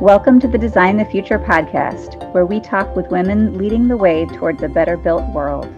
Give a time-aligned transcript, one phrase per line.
[0.00, 4.24] Welcome to the Design the Future podcast, where we talk with women leading the way
[4.24, 5.68] towards a better built world.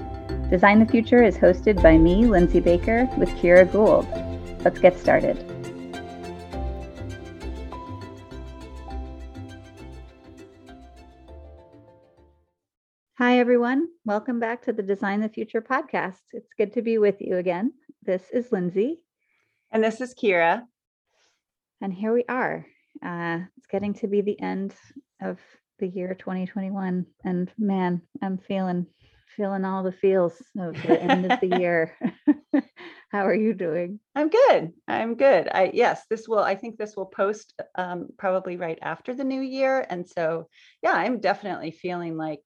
[0.48, 4.06] Design the Future is hosted by me, Lindsay Baker, with Kira Gould.
[4.64, 5.38] Let's get started.
[13.18, 13.88] Hi, everyone.
[14.04, 16.20] Welcome back to the Design the Future podcast.
[16.30, 17.72] It's good to be with you again.
[18.04, 19.00] This is Lindsay.
[19.72, 20.62] And this is Kira.
[21.80, 22.66] And here we are.
[23.04, 24.74] Uh, it's getting to be the end
[25.20, 25.38] of
[25.78, 28.86] the year 2021, and man, I'm feeling
[29.36, 31.96] feeling all the feels of the end of the year.
[33.10, 33.98] How are you doing?
[34.14, 34.72] I'm good.
[34.86, 35.48] I'm good.
[35.52, 36.38] I yes, this will.
[36.38, 40.48] I think this will post um, probably right after the new year, and so
[40.82, 42.42] yeah, I'm definitely feeling like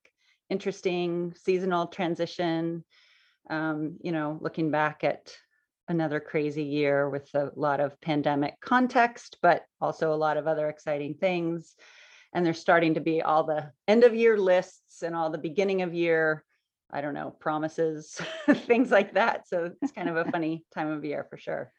[0.51, 2.85] interesting seasonal transition.
[3.49, 5.33] Um, you know, looking back at
[5.89, 10.69] another crazy year with a lot of pandemic context, but also a lot of other
[10.69, 11.75] exciting things.
[12.35, 15.83] And there's starting to be all the end of year lists and all the beginning
[15.83, 16.45] of year,
[16.91, 18.21] I don't know, promises,
[18.51, 19.49] things like that.
[19.49, 21.73] So it's kind of a funny time of year for sure.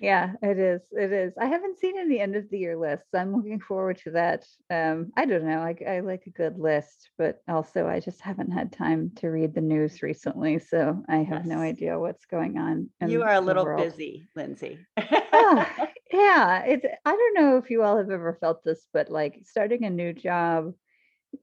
[0.00, 0.80] Yeah, it is.
[0.92, 1.34] It is.
[1.38, 3.08] I haven't seen any end of the year lists.
[3.14, 4.46] I'm looking forward to that.
[4.70, 5.58] Um, I don't know.
[5.58, 9.54] I, I like a good list, but also I just haven't had time to read
[9.54, 11.46] the news recently, so I have yes.
[11.46, 12.88] no idea what's going on.
[13.06, 14.78] You are a little busy, Lindsay.
[14.96, 15.66] oh,
[16.12, 16.86] yeah, it's.
[17.04, 20.14] I don't know if you all have ever felt this, but like starting a new
[20.14, 20.72] job,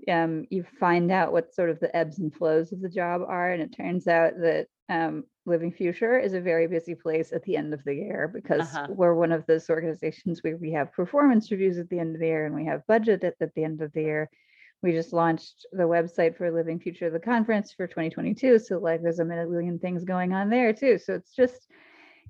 [0.10, 3.52] um, you find out what sort of the ebbs and flows of the job are,
[3.52, 7.56] and it turns out that um, Living Future is a very busy place at the
[7.56, 8.88] end of the year because uh-huh.
[8.90, 12.28] we're one of those organizations where we have performance reviews at the end of the
[12.28, 14.30] year and we have budget at, at the end of the year.
[14.84, 18.60] We just launched the website for Living Future, the conference for 2022.
[18.60, 21.00] So, like, there's a million things going on there too.
[21.00, 21.68] So, it's just,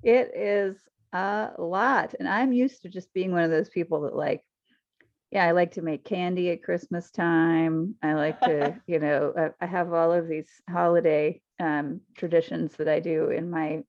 [0.02, 0.76] it is
[1.12, 2.14] a lot.
[2.18, 4.42] And I'm used to just being one of those people that, like,
[5.30, 7.94] yeah, I like to make candy at Christmas time.
[8.02, 13.00] I like to, you know, I have all of these holiday um, traditions that I
[13.00, 13.82] do in my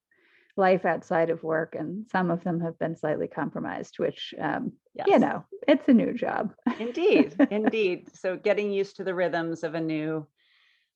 [0.57, 5.07] life outside of work, and some of them have been slightly compromised, which, um, yes.
[5.07, 6.53] you know, it's a new job.
[6.79, 8.09] indeed, indeed.
[8.13, 10.27] So getting used to the rhythms of a new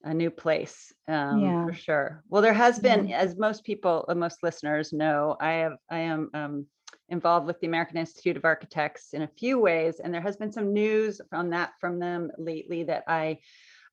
[0.05, 1.65] a new place um, yeah.
[1.65, 3.19] for sure well there has been yeah.
[3.19, 6.65] as most people uh, most listeners know i have i am um,
[7.13, 10.51] involved with the american institute of architects in a few ways and there has been
[10.51, 13.39] some news from that from them lately that i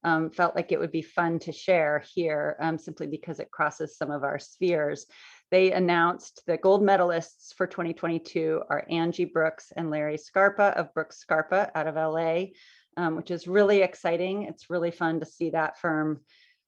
[0.04, 3.96] um, felt like it would be fun to share here um, simply because it crosses
[3.96, 5.06] some of our spheres.
[5.50, 11.18] They announced the gold medalists for 2022 are Angie Brooks and Larry Scarpa of Brooks
[11.18, 12.52] Scarpa out of LA,
[12.96, 14.44] um, which is really exciting.
[14.44, 16.20] It's really fun to see that firm.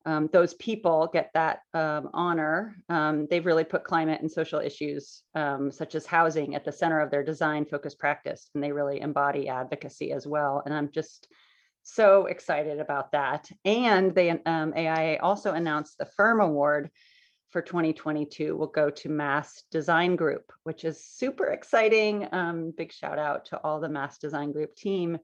[0.05, 2.77] Um, those people get that um, honor.
[2.89, 7.01] Um, they've really put climate and social issues, um, such as housing, at the center
[7.01, 10.62] of their design focused practice, and they really embody advocacy as well.
[10.65, 11.29] And I'm just
[11.83, 13.51] so excited about that.
[13.65, 16.91] And they um, AIA also announced the Firm Award
[17.53, 22.27] for 2022 will go to Mass Design Group, which is super exciting.
[22.33, 25.19] Um, big shout out to all the Mass Design Group team,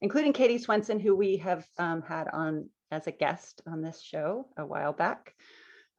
[0.00, 4.46] including Katie Swenson, who we have um, had on as a guest on this show
[4.56, 5.34] a while back.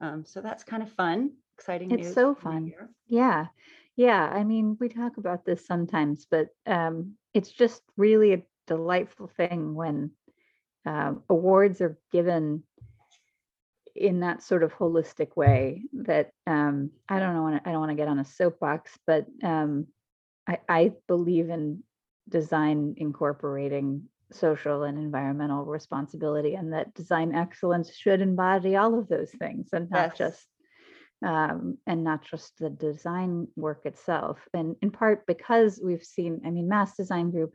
[0.01, 1.91] Um, so that's kind of fun, exciting.
[1.91, 2.73] It's so fun.
[3.07, 3.47] Yeah.
[3.95, 4.23] Yeah.
[4.23, 9.75] I mean, we talk about this sometimes, but um, it's just really a delightful thing
[9.75, 10.11] when
[10.85, 12.63] um, awards are given
[13.95, 17.95] in that sort of holistic way that um, I don't know, I don't want to
[17.95, 19.87] get on a soapbox, but um,
[20.47, 21.83] I, I believe in
[22.27, 29.31] design incorporating social and environmental responsibility and that design excellence should embody all of those
[29.31, 30.17] things and not yes.
[30.17, 30.47] just
[31.25, 36.49] um, and not just the design work itself and in part because we've seen i
[36.49, 37.53] mean mass design group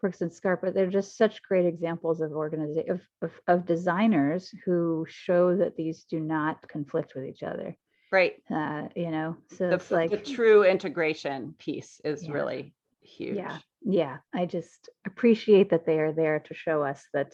[0.00, 5.04] Brooks and Scarpa, they're just such great examples of organization of, of, of, designers who
[5.08, 7.76] show that these do not conflict with each other.
[8.10, 8.42] Right.
[8.50, 12.32] Uh, you know, so the, it's like the true integration piece is yeah.
[12.32, 12.74] really
[13.16, 13.36] huge.
[13.36, 13.58] Yeah.
[13.82, 14.16] Yeah.
[14.34, 17.32] I just appreciate that they are there to show us that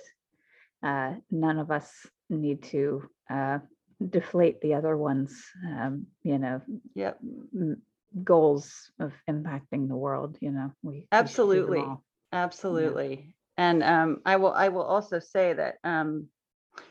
[0.82, 1.90] uh, none of us
[2.31, 3.58] need to uh,
[4.06, 6.62] deflate the other one's, um, you know,
[6.94, 7.19] yep.
[7.55, 7.82] M-
[8.23, 10.38] goals of impacting the world.
[10.40, 11.81] You know, we absolutely.
[11.81, 11.96] We
[12.32, 13.34] Absolutely.
[13.56, 16.29] And um, I will I will also say that um,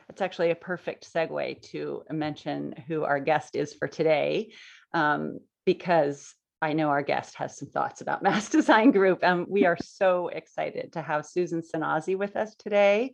[0.09, 4.53] it's actually a perfect segue to mention who our guest is for today,
[4.93, 9.19] um, because I know our guest has some thoughts about Mass Design Group.
[9.23, 13.13] And we are so excited to have Susan Szenasy with us today.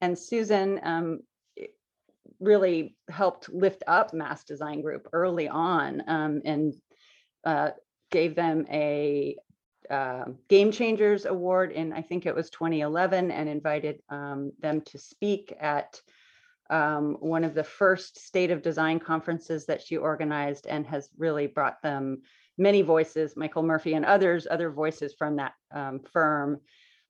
[0.00, 1.20] And Susan um,
[2.40, 6.74] really helped lift up Mass Design Group early on um, and
[7.44, 7.70] uh,
[8.10, 9.36] gave them a
[9.90, 14.98] uh, Game Changers Award in, I think it was 2011, and invited um, them to
[14.98, 16.00] speak at
[16.70, 21.48] um, one of the first State of Design conferences that she organized and has really
[21.48, 22.22] brought them
[22.60, 26.60] many voices, Michael Murphy and others, other voices from that um, firm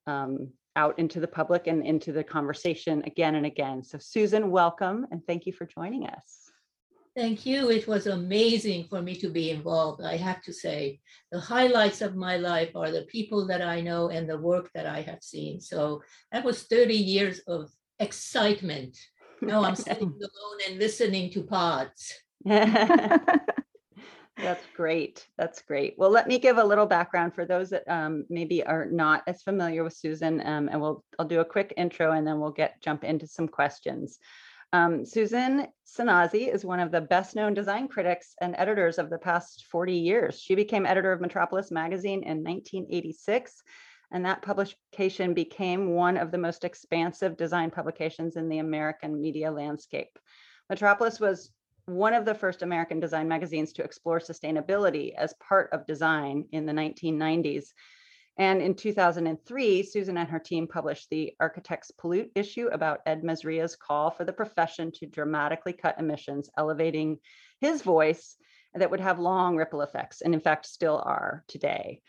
[0.06, 3.82] um, out into the public and into the conversation again and again.
[3.82, 6.52] So Susan, welcome and thank you for joining us.
[7.16, 7.70] Thank you.
[7.70, 10.00] It was amazing for me to be involved.
[10.00, 11.00] I have to say,
[11.32, 14.86] the highlights of my life are the people that I know and the work that
[14.86, 15.60] I have seen.
[15.60, 17.68] So that was 30 years of
[17.98, 18.96] excitement.
[19.42, 22.14] Now I'm sitting alone and listening to pods.
[24.42, 25.26] That's great.
[25.36, 25.94] That's great.
[25.98, 29.42] Well, let me give a little background for those that um, maybe are not as
[29.42, 32.80] familiar with Susan, um, and we'll I'll do a quick intro and then we'll get
[32.82, 34.18] jump into some questions.
[34.72, 39.18] Um, Susan Szenasy is one of the best known design critics and editors of the
[39.18, 40.40] past 40 years.
[40.40, 43.62] She became editor of Metropolis magazine in 1986,
[44.12, 49.50] and that publication became one of the most expansive design publications in the American media
[49.50, 50.16] landscape.
[50.68, 51.50] Metropolis was
[51.90, 56.66] one of the first American design magazines to explore sustainability as part of design in
[56.66, 57.72] the 1990s.
[58.38, 63.76] And in 2003, Susan and her team published the Architects Pollute issue about Ed Mazria's
[63.76, 67.18] call for the profession to dramatically cut emissions, elevating
[67.60, 68.36] his voice
[68.74, 72.00] that would have long ripple effects, and in fact, still are today.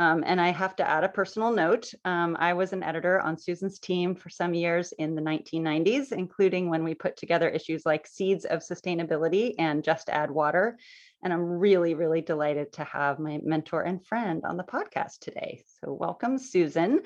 [0.00, 1.92] Um, and I have to add a personal note.
[2.04, 6.70] Um, I was an editor on Susan's team for some years in the 1990s, including
[6.70, 10.78] when we put together issues like Seeds of Sustainability and Just Add Water.
[11.24, 15.64] And I'm really, really delighted to have my mentor and friend on the podcast today.
[15.80, 17.00] So, welcome, Susan.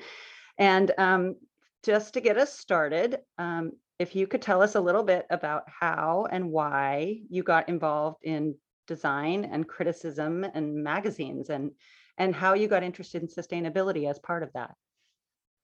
[0.59, 1.35] And um,
[1.83, 5.63] just to get us started, um, if you could tell us a little bit about
[5.67, 8.53] how and why you got involved in
[8.85, 11.71] design and criticism and magazines and
[12.17, 14.75] and how you got interested in sustainability as part of that.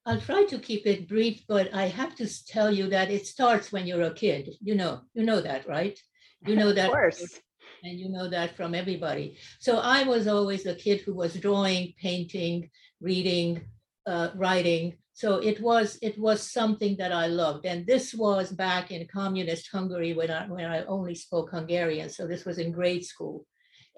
[0.06, 3.72] I'll try to keep it brief, but I have to tell you that it starts
[3.72, 4.56] when you're a kid.
[4.62, 6.00] You know, you know that, right?
[6.46, 6.86] You know that.
[6.86, 7.40] of course.
[7.84, 9.38] And you know that from everybody.
[9.60, 12.70] So I was always a kid who was drawing, painting,
[13.00, 13.62] reading,
[14.06, 14.98] uh, writing.
[15.14, 17.66] So it was it was something that I loved.
[17.66, 22.10] And this was back in communist Hungary when I when I only spoke Hungarian.
[22.10, 23.46] So this was in grade school.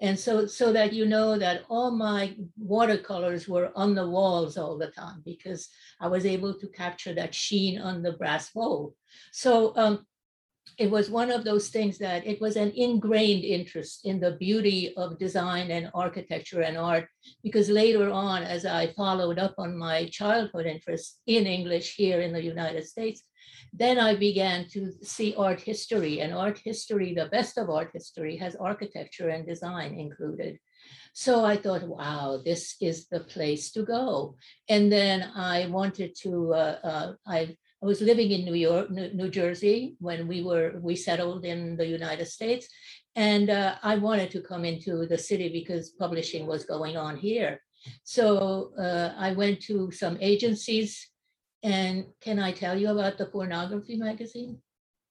[0.02, 4.76] And so, so that you know that all my watercolors were on the walls all
[4.76, 5.68] the time because
[6.00, 8.96] I was able to capture that sheen on the brass bowl.
[9.30, 10.04] So um,
[10.78, 14.92] it was one of those things that it was an ingrained interest in the beauty
[14.96, 17.08] of design and architecture and art
[17.42, 22.32] because later on as i followed up on my childhood interest in english here in
[22.32, 23.22] the united states
[23.72, 28.36] then I began to see art history, and art history, the best of art history,
[28.36, 30.58] has architecture and design included.
[31.14, 34.36] So I thought, wow, this is the place to go.
[34.68, 39.28] And then I wanted to, uh, uh, I, I was living in New York, New,
[39.28, 42.66] Jersey when we were, we settled in the United States.
[43.14, 47.60] And uh, I wanted to come into the city because publishing was going on here.
[48.04, 51.08] So uh, I went to some agencies
[51.62, 54.58] and can I tell you about the pornography magazine?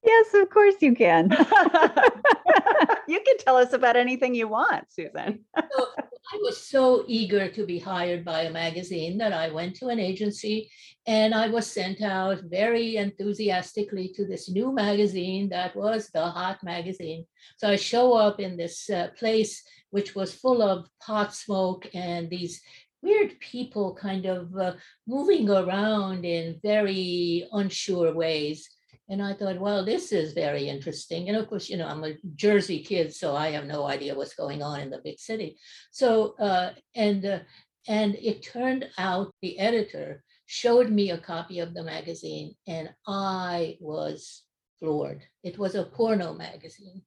[0.03, 1.30] Yes, of course you can.
[3.08, 5.46] you can tell us about anything you want, Susan.
[5.55, 5.88] so
[6.34, 10.00] I was so eager to be hired by a magazine that I went to an
[10.00, 10.72] agency
[11.05, 16.63] and I was sent out very enthusiastically to this new magazine that was the hot
[16.63, 17.25] magazine.
[17.58, 22.29] So I show up in this uh, place which was full of pot smoke and
[22.29, 22.62] these
[23.01, 24.74] weird people kind of uh,
[25.08, 28.70] moving around in very unsure ways.
[29.10, 31.27] And I thought, well, this is very interesting.
[31.27, 34.36] And of course, you know, I'm a Jersey kid, so I have no idea what's
[34.36, 35.58] going on in the big city.
[35.91, 37.39] So, uh, and uh,
[37.88, 43.77] and it turned out the editor showed me a copy of the magazine, and I
[43.81, 44.43] was
[44.79, 45.24] floored.
[45.43, 47.01] It was a porno magazine,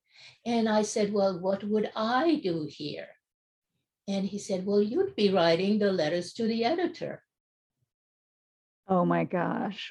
[0.45, 3.09] and I said, well, what would I do here?
[4.07, 7.23] And he said, Well, you'd be writing the letters to the editor.
[8.89, 9.91] Oh my gosh.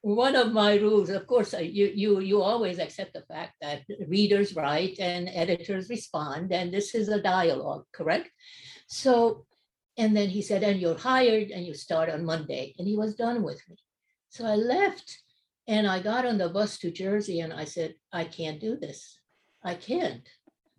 [0.00, 3.82] One of my rules, of course, uh, you, you, you always accept the fact that
[4.06, 8.30] readers write and editors respond, and this is a dialogue, correct?
[8.86, 9.44] So,
[9.96, 12.74] and then he said, And you're hired and you start on Monday.
[12.78, 13.76] And he was done with me.
[14.28, 15.18] So I left
[15.66, 19.18] and I got on the bus to Jersey and I said, I can't do this.
[19.62, 20.26] I can't.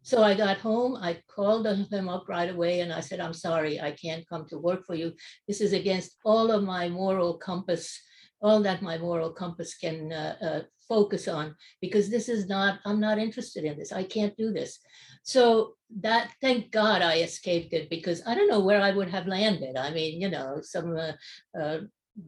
[0.02, 3.80] So I got home, I called them up right away and I said, I'm sorry,
[3.80, 5.14] I can't come to work for you.
[5.48, 8.00] This is against all of my moral compass
[8.42, 13.00] all that my moral compass can uh, uh, focus on because this is not i'm
[13.00, 14.80] not interested in this i can't do this.
[15.24, 19.28] So that thank god i escaped it because i don't know where i would have
[19.28, 19.76] landed.
[19.78, 21.14] I mean you know some uh,
[21.60, 21.80] uh,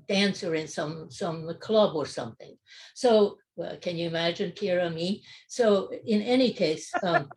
[0.07, 2.55] dancer in some some club or something.
[2.93, 5.65] So well, can you imagine kira me so
[6.05, 7.29] in any case um,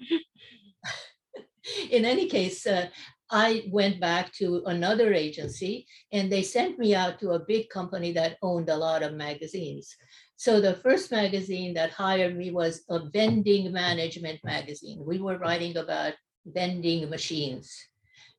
[1.90, 2.87] in any case uh,
[3.31, 8.12] I went back to another agency and they sent me out to a big company
[8.12, 9.97] that owned a lot of magazines.
[10.37, 15.02] So the first magazine that hired me was a vending management magazine.
[15.04, 16.14] We were writing about
[16.45, 17.75] vending machines.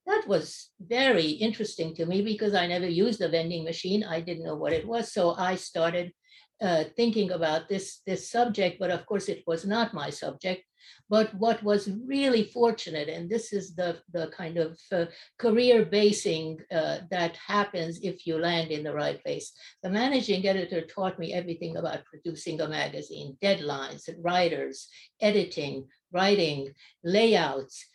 [0.06, 4.04] That was very interesting to me because I never used a vending machine.
[4.04, 5.12] I didn't know what it was.
[5.12, 6.14] So I started
[6.62, 10.64] uh, thinking about this, this subject, but of course it was not my subject.
[11.10, 15.06] But what was really fortunate, and this is the, the kind of uh,
[15.38, 19.52] career basing uh, that happens if you land in the right place.
[19.84, 24.88] The managing editor taught me everything about producing a magazine, deadlines, writers,
[25.22, 27.86] editing, writing, layouts,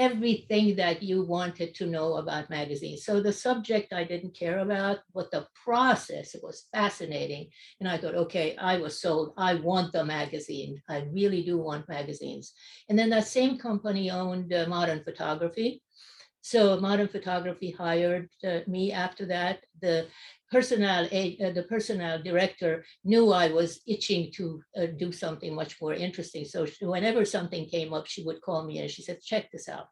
[0.00, 3.04] everything that you wanted to know about magazines.
[3.04, 7.48] So the subject I didn't care about, but the process it was fascinating.
[7.78, 9.34] And I thought, okay, I was sold.
[9.36, 10.80] I want the magazine.
[10.88, 12.54] I really do want magazines.
[12.88, 15.82] And then that same company owned uh, Modern Photography.
[16.40, 19.58] So Modern Photography hired uh, me after that.
[19.82, 20.06] The
[20.50, 25.94] personnel, uh, the personnel director knew I was itching to uh, do something much more
[25.94, 26.44] interesting.
[26.44, 29.68] So she, whenever something came up, she would call me and she said, check this
[29.68, 29.86] out.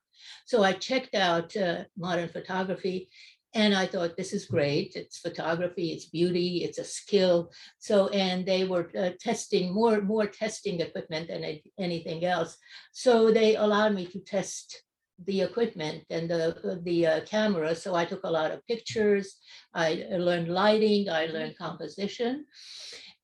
[0.47, 3.09] So I checked out uh, modern photography
[3.55, 4.93] and I thought, this is great.
[4.95, 7.51] It's photography, it's beauty, it's a skill.
[7.79, 12.57] So, and they were uh, testing more, more testing equipment than anything else.
[12.93, 14.83] So they allowed me to test
[15.27, 17.75] the equipment and the, the uh, camera.
[17.75, 19.37] So I took a lot of pictures.
[19.75, 22.47] I learned lighting, I learned composition.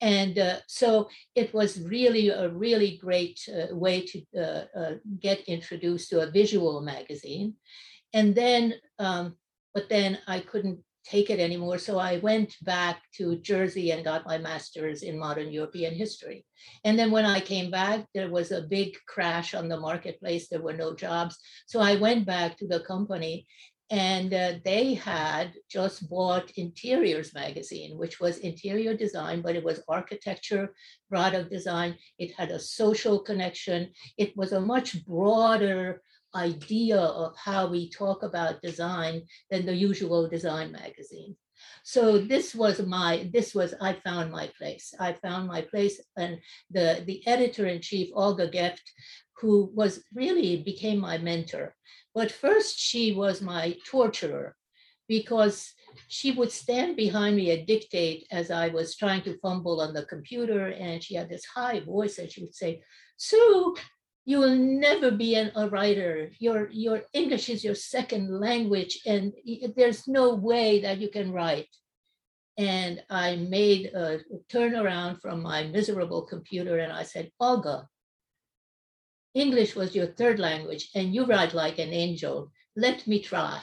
[0.00, 5.40] And uh, so it was really a really great uh, way to uh, uh, get
[5.46, 7.54] introduced to a visual magazine.
[8.12, 9.36] And then, um,
[9.72, 11.78] but then I couldn't take it anymore.
[11.78, 16.44] So I went back to Jersey and got my master's in modern European history.
[16.84, 20.48] And then when I came back, there was a big crash on the marketplace.
[20.48, 21.38] There were no jobs.
[21.66, 23.46] So I went back to the company
[23.90, 29.82] and uh, they had just bought Interiors magazine, which was interior design, but it was
[29.88, 30.74] architecture,
[31.10, 31.96] product design.
[32.18, 33.90] It had a social connection.
[34.16, 36.00] It was a much broader
[36.34, 41.36] idea of how we talk about design than the usual design magazine.
[41.82, 44.94] So this was my, this was, I found my place.
[44.98, 46.38] I found my place and
[46.70, 48.82] the, the editor-in-chief, Olga Gueft,
[49.40, 51.74] who was really became my mentor.
[52.14, 54.56] But first she was my torturer
[55.08, 55.72] because
[56.08, 60.04] she would stand behind me and dictate as I was trying to fumble on the
[60.06, 60.68] computer.
[60.68, 62.82] And she had this high voice and she would say,
[63.16, 63.76] Sue,
[64.24, 66.30] you will never be an, a writer.
[66.38, 69.32] Your, your English is your second language, and
[69.76, 71.68] there's no way that you can write.
[72.56, 77.88] And I made a turnaround from my miserable computer and I said, Olga,
[79.34, 82.52] English was your third language, and you write like an angel.
[82.76, 83.60] Let me try.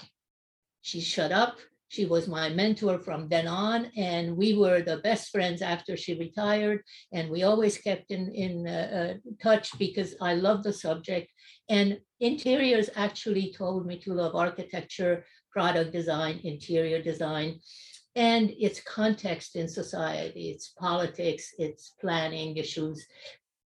[0.82, 1.58] She shut up
[1.92, 6.14] she was my mentor from then on, and we were the best friends after she
[6.18, 6.84] retired.
[7.12, 11.30] And we always kept in, in uh, uh, touch because I love the subject.
[11.68, 17.60] And interiors actually told me to love architecture, product design, interior design,
[18.16, 23.06] and its context in society, its politics, its planning issues,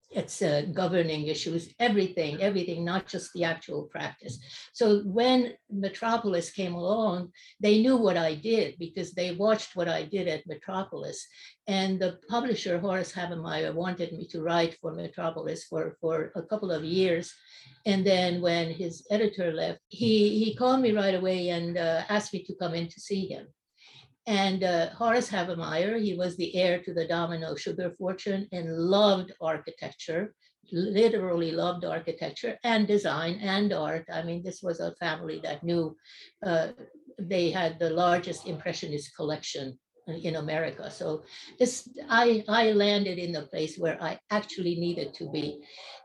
[0.10, 4.40] it's uh, governing issues, everything, everything, not just the actual practice.
[4.74, 10.04] So when Metropolis came along, they knew what I did because they watched what I
[10.04, 11.28] did at Metropolis.
[11.68, 16.72] And the publisher, Horace Havemeyer, wanted me to write for Metropolis for, for a couple
[16.72, 17.34] of years.
[17.86, 22.34] And then when his editor left, he, he called me right away and uh, asked
[22.34, 23.48] me to come in to see him.
[24.28, 29.32] And uh, Horace Havemeyer, he was the heir to the Domino sugar fortune and loved
[29.40, 30.34] architecture,
[30.74, 34.06] literally loved architecture and design and art.
[34.12, 35.96] I mean, this was a family that knew
[36.46, 36.68] uh,
[37.18, 40.92] they had the largest impressionist collection in America.
[40.92, 41.24] So
[41.60, 45.62] this, I, I landed in the place where I actually needed to be.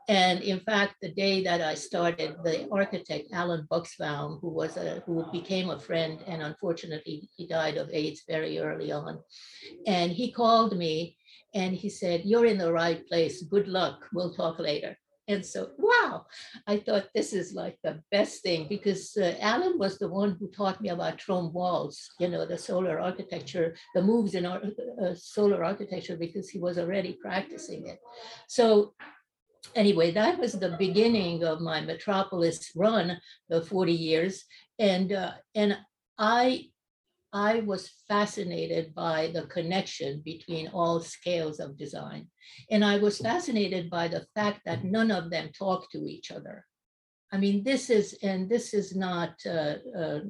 [0.09, 5.03] And in fact, the day that I started, the architect Alan Buchsbaum, who was a
[5.07, 9.21] who became a friend, and unfortunately he died of AIDS very early on,
[9.87, 11.17] and he called me
[11.55, 13.43] and he said, "You're in the right place.
[13.43, 14.09] Good luck.
[14.13, 14.97] We'll talk later."
[15.29, 16.27] And so, wow,
[16.67, 20.51] I thought this is like the best thing because uh, Alan was the one who
[20.51, 24.61] taught me about Trombe walls, you know, the solar architecture, the moves in our,
[25.01, 28.01] uh, solar architecture because he was already practicing it.
[28.49, 28.95] So
[29.75, 34.45] anyway, that was the beginning of my Metropolis run, the 40 years.
[34.79, 35.79] And, uh, and
[36.19, 36.73] I
[37.33, 42.29] I was fascinated by the connection between all scales of design.
[42.71, 46.67] And I was fascinated by the fact that none of them talk to each other.
[47.33, 50.21] I mean, this is, and this is not uh, uh,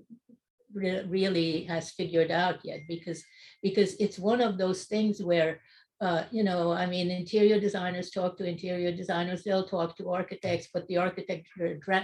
[0.73, 3.25] re- really has figured out yet because,
[3.65, 5.61] because it's one of those things where
[6.03, 10.67] uh, you know, I mean, interior designers talk to interior designers, they'll talk to architects,
[10.75, 11.49] but the architects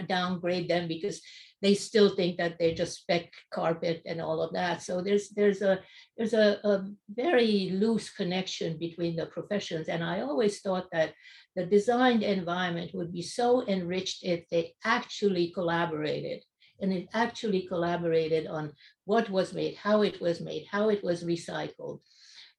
[0.07, 1.21] downgrade them because
[1.63, 4.83] they still think that they're just spec carpet and all of that.
[4.83, 5.81] So there's there's a
[6.17, 9.89] there's a, a very loose connection between the professions.
[9.89, 11.15] And I always thought that
[11.57, 16.45] the designed environment would be so enriched if they actually collaborated
[16.81, 18.73] and it actually collaborated on
[19.05, 21.99] what was made, how it was made, how it was recycled,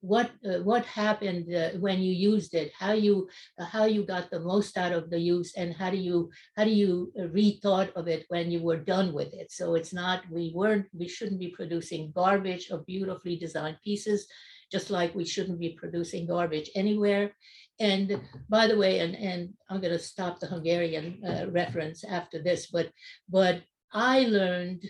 [0.00, 2.72] what uh, what happened uh, when you used it?
[2.78, 3.28] How you
[3.58, 6.64] uh, how you got the most out of the use and how do you how
[6.64, 9.52] do you uh, rethought of it when you were done with it?
[9.52, 14.26] So it's not we weren't we shouldn't be producing garbage of beautifully designed pieces
[14.72, 17.32] just like we shouldn't be producing garbage anywhere.
[17.80, 22.42] And by the way and and i'm going to stop the hungarian uh, reference after
[22.42, 22.90] this but
[23.28, 24.84] but i learned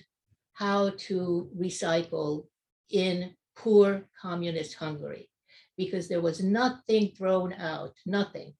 [0.54, 2.46] how to recycle
[2.90, 5.28] in poor communist Hungary
[5.76, 8.52] because there was nothing thrown out, nothing.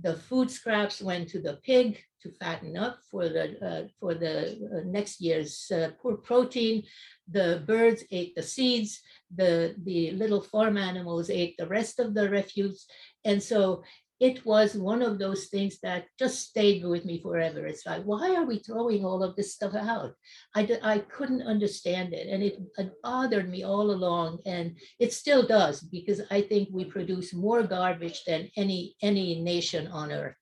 [0.00, 4.36] The food scraps went to the pig to fatten up for the uh, for the
[4.74, 6.82] uh, next year's uh, poor protein.
[7.30, 9.00] The birds ate the seeds.
[9.34, 12.86] The the little farm animals ate the rest of the refuse.
[13.24, 13.82] And so
[14.20, 17.66] it was one of those things that just stayed with me forever.
[17.66, 20.12] It's like, why are we throwing all of this stuff out?
[20.54, 22.28] I, I couldn't understand it.
[22.28, 24.38] And it, it bothered me all along.
[24.46, 29.88] And it still does, because I think we produce more garbage than any, any nation
[29.88, 30.36] on earth.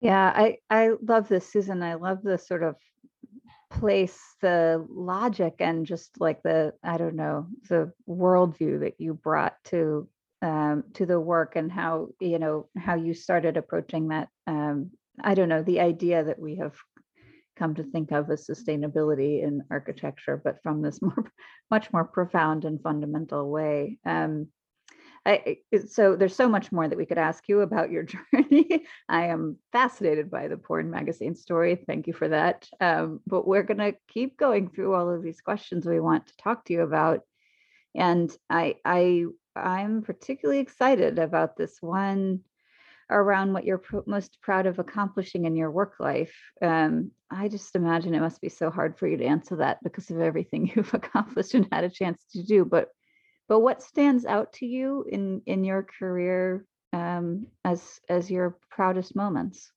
[0.00, 1.82] Yeah, I, I love this, Susan.
[1.82, 2.76] I love the sort of
[3.70, 9.56] place the logic and just like the i don't know the worldview that you brought
[9.64, 10.08] to
[10.44, 14.90] um, to the work and how you know how you started approaching that um,
[15.22, 16.74] i don't know the idea that we have
[17.56, 21.32] come to think of as sustainability in architecture but from this more
[21.70, 24.46] much more profound and fundamental way um,
[25.26, 28.02] I, so there's so much more that we could ask you about your
[28.34, 28.84] journey.
[29.08, 31.76] I am fascinated by the porn magazine story.
[31.76, 32.68] Thank you for that.
[32.78, 36.36] Um, but we're going to keep going through all of these questions we want to
[36.36, 37.20] talk to you about.
[37.94, 39.24] And I, I
[39.56, 42.40] I'm particularly excited about this one
[43.10, 46.34] around what you're pr- most proud of accomplishing in your work life.
[46.62, 50.10] Um, I just imagine it must be so hard for you to answer that because
[50.10, 52.64] of everything you've accomplished and had a chance to do.
[52.64, 52.88] But
[53.46, 59.14] but what stands out to you in in your career um, as as your proudest
[59.14, 59.70] moments?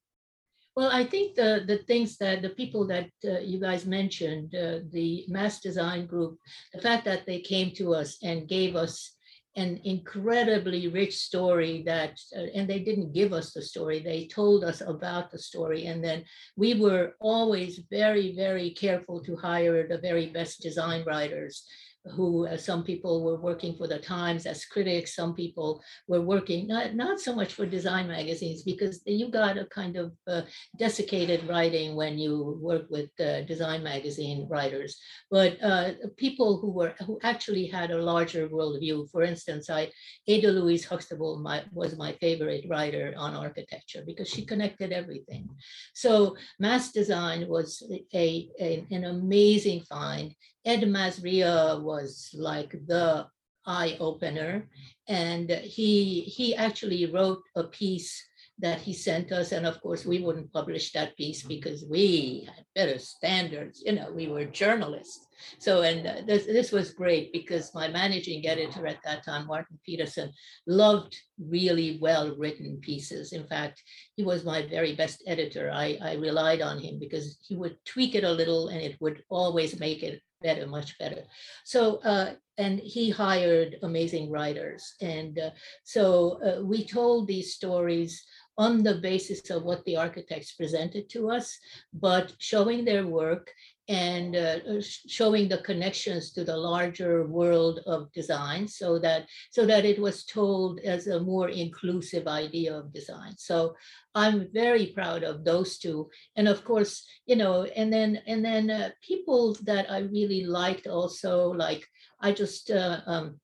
[0.76, 4.80] Well, I think the the things that the people that uh, you guys mentioned, uh,
[4.92, 6.38] the Mass Design Group,
[6.74, 9.17] the fact that they came to us and gave us
[9.58, 14.64] an incredibly rich story that, uh, and they didn't give us the story, they told
[14.64, 15.88] us about the story.
[15.88, 16.24] And then
[16.56, 21.66] we were always very, very careful to hire the very best design writers
[22.12, 26.68] who uh, some people were working for the Times as critics, some people were working
[26.68, 30.42] not, not so much for design magazines because you got a kind of uh,
[30.78, 34.98] desiccated writing when you work with uh, design magazine writers,
[35.30, 39.10] but uh, people who were who actually had a larger worldview.
[39.12, 39.92] For instance, I
[40.28, 45.50] Ada Louise Huxtable my, was my favorite writer on architecture because she connected everything.
[45.94, 50.34] So mass design was a, a an amazing find
[50.68, 53.26] Ed Mazria was like the
[53.66, 54.68] eye opener.
[55.08, 58.22] And he, he actually wrote a piece
[58.60, 59.54] that he sent us.
[59.54, 63.82] And of course, we wouldn't publish that piece because we had better standards.
[63.86, 65.26] You know, we were journalists.
[65.60, 69.80] So, and uh, this, this was great because my managing editor at that time, Martin
[69.88, 70.34] Pedersen,
[70.66, 73.32] loved really well written pieces.
[73.32, 73.82] In fact,
[74.18, 75.72] he was my very best editor.
[75.72, 79.24] I, I relied on him because he would tweak it a little and it would
[79.30, 81.24] always make it better, much better.
[81.64, 84.94] So, uh, and he hired amazing writers.
[85.02, 85.50] And uh,
[85.84, 88.24] so uh, we told these stories
[88.58, 91.58] on the basis of what the architects presented to us,
[91.94, 93.52] but showing their work
[93.88, 99.66] and uh, uh showing the connections to the larger world of design so that so
[99.66, 103.34] that it was told as a more inclusive idea of design.
[103.38, 103.76] So
[104.16, 106.10] i'm very proud of those two.
[106.36, 110.88] And of course you know and then and then uh, people that i really liked
[110.88, 111.86] also like
[112.22, 113.40] i just uh, um,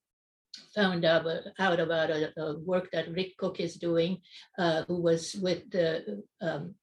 [0.75, 1.25] found out,
[1.59, 4.19] out about a, a, work that Rick Cook is doing,
[4.57, 6.75] uh, who was with the um,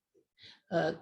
[0.70, 0.92] uh,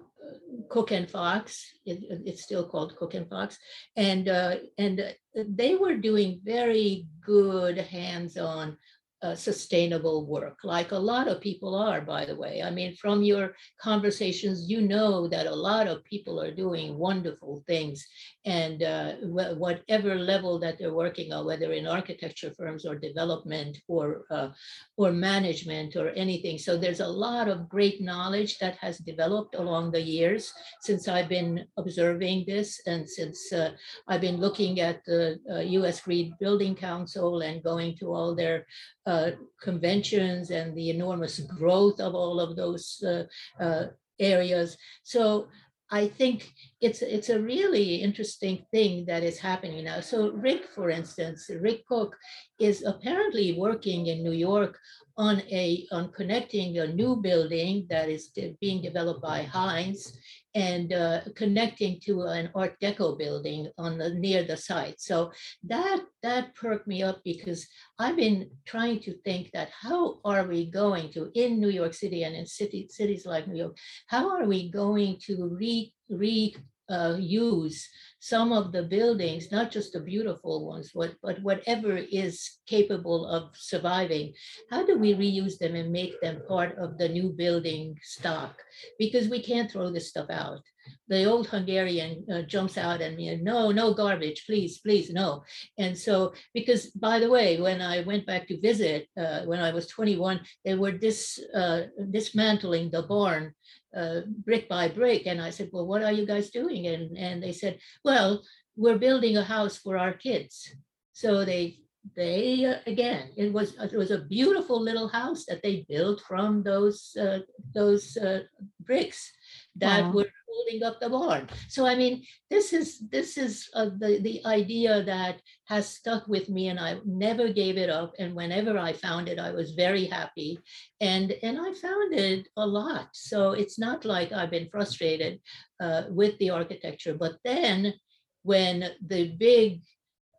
[0.68, 1.64] Cook and Fox.
[1.84, 3.58] It, it's still called Cook and Fox,
[3.96, 8.76] and uh, and they were doing very good hands-on
[9.22, 12.62] uh, sustainable work, like a lot of people are, by the way.
[12.62, 17.64] I mean, from your conversations, you know that a lot of people are doing wonderful
[17.66, 18.06] things.
[18.44, 23.78] And uh, wh- whatever level that they're working on, whether in architecture firms or development
[23.88, 24.50] or, uh,
[24.96, 26.56] or management or anything.
[26.58, 31.28] So there's a lot of great knowledge that has developed along the years since I've
[31.28, 33.72] been observing this and since uh,
[34.06, 38.66] I've been looking at the US uh, Green Building Council and going to all their
[39.08, 43.24] uh, conventions and the enormous growth of all of those uh,
[43.62, 43.86] uh,
[44.20, 44.76] areas.
[45.02, 45.48] So
[45.90, 50.00] I think it's it's a really interesting thing that is happening now.
[50.00, 52.14] So Rick, for instance, Rick Cook
[52.58, 54.78] is apparently working in New York
[55.16, 58.28] on a on connecting a new building that is
[58.60, 60.12] being developed by Hines
[60.54, 65.00] and uh, connecting to an Art Deco building on the near the site.
[65.00, 65.32] So
[65.64, 67.66] that that perked me up because
[67.98, 72.24] I've been trying to think that how are we going to in New York City
[72.24, 76.56] and in city cities like New York, how are we going to re re
[76.88, 77.88] uh, use
[78.20, 83.50] some of the buildings, not just the beautiful ones, but, but whatever is capable of
[83.54, 84.34] surviving,
[84.70, 88.58] how do we reuse them and make them part of the new building stock?
[88.98, 90.60] Because we can't throw this stuff out.
[91.08, 95.44] The old Hungarian uh, jumps out and me, and no, no garbage, please, please, no.
[95.76, 99.70] And so, because by the way, when I went back to visit, uh, when I
[99.70, 103.54] was 21, they were dis, uh, dismantling the barn
[103.96, 105.26] uh, brick by brick.
[105.26, 106.86] And I said, well, what are you guys doing?
[106.86, 108.42] And, and they said, well,
[108.76, 110.70] we're building a house for our kids.
[111.12, 111.78] So they,
[112.16, 116.62] they uh, again, it was it was a beautiful little house that they built from
[116.62, 117.40] those uh,
[117.74, 118.42] those uh,
[118.80, 119.32] bricks
[119.78, 120.12] that wow.
[120.12, 121.48] were holding up the barn.
[121.68, 126.48] So I mean, this is this is uh, the the idea that has stuck with
[126.48, 128.12] me, and I never gave it up.
[128.18, 130.58] And whenever I found it, I was very happy,
[131.00, 133.08] and and I found it a lot.
[133.12, 135.40] So it's not like I've been frustrated
[135.80, 137.14] uh, with the architecture.
[137.14, 137.94] But then,
[138.42, 139.82] when the big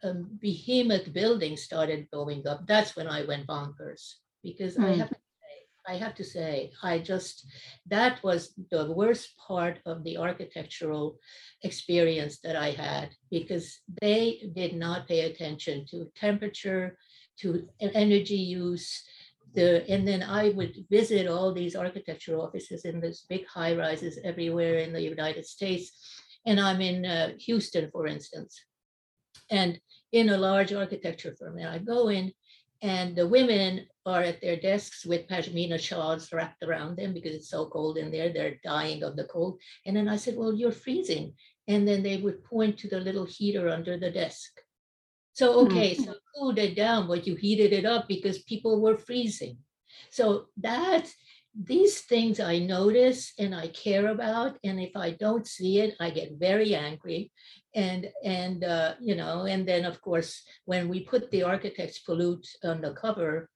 [0.04, 4.86] um, behemoth buildings started going up, that's when I went bonkers because mm.
[4.86, 5.14] I hmm.
[5.90, 7.48] I have to say, I just,
[7.88, 11.18] that was the worst part of the architectural
[11.64, 16.98] experience that I had because they did not pay attention to temperature,
[17.40, 18.88] to energy use.
[19.56, 24.20] The, and then I would visit all these architectural offices in these big high rises
[24.24, 25.86] everywhere in the United States.
[26.46, 28.62] And I'm in uh, Houston, for instance,
[29.50, 29.80] and
[30.12, 31.58] in a large architecture firm.
[31.58, 32.32] And I go in
[32.82, 37.50] and the women are at their desks with pashmina shawls wrapped around them because it's
[37.50, 38.34] so cold in there.
[38.34, 39.60] They're dying of the cold.
[39.86, 41.34] And then I said, Well, you're freezing.
[41.68, 44.50] And then they would point to the little heater under the desk.
[45.34, 46.04] So, okay, mm-hmm.
[46.04, 49.58] so cooled it down, but you heated it up because people were freezing.
[50.10, 51.08] So that
[51.56, 54.58] these things I notice and I care about.
[54.64, 57.32] And if I don't see it, I get very angry
[57.76, 62.48] and and uh, you know and then of course when we put the architects pollute
[62.64, 63.50] on the cover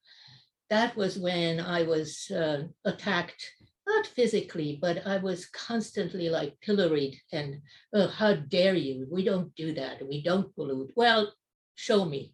[0.73, 3.43] that was when i was uh, attacked
[3.87, 7.61] not physically but i was constantly like pilloried and
[7.93, 9.07] oh, how dare you?
[9.11, 10.07] We don't do that.
[10.07, 10.91] We don't pollute.
[10.95, 11.33] Well
[11.75, 12.33] show me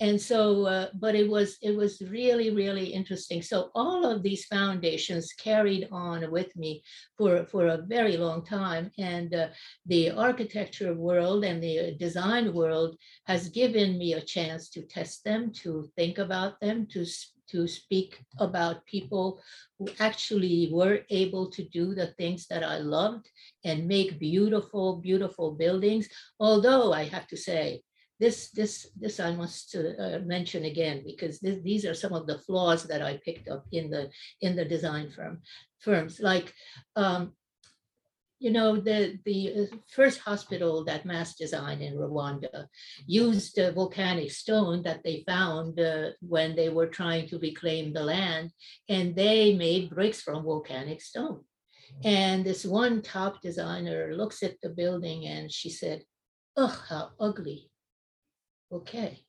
[0.00, 4.44] and so uh, but it was it was really really interesting so all of these
[4.46, 6.82] foundations carried on with me
[7.16, 9.48] for for a very long time and uh,
[9.86, 15.52] the architecture world and the design world has given me a chance to test them
[15.52, 17.04] to think about them to
[17.48, 19.40] to speak about people
[19.78, 23.30] who actually were able to do the things that I loved
[23.64, 26.08] and make beautiful, beautiful buildings.
[26.40, 27.82] Although I have to say,
[28.18, 32.38] this this this I must uh, mention again because th- these are some of the
[32.38, 35.42] flaws that I picked up in the in the design firm
[35.80, 36.52] firms like
[36.96, 37.32] um,
[38.38, 42.66] you know the the uh, first hospital that mass designed in Rwanda
[43.06, 48.04] used a volcanic stone that they found uh, when they were trying to reclaim the
[48.04, 48.50] land
[48.88, 51.44] and they made bricks from volcanic stone
[52.04, 56.02] And this one top designer looks at the building and she said,
[56.56, 57.70] Oh, how ugly.
[58.72, 59.20] Okay.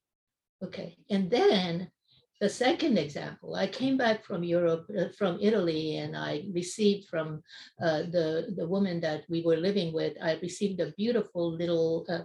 [0.63, 0.97] Okay.
[1.09, 1.91] And then
[2.39, 7.41] the second example, I came back from Europe, uh, from Italy, and I received from
[7.81, 12.19] uh, the, the woman that we were living with, I received a beautiful little uh,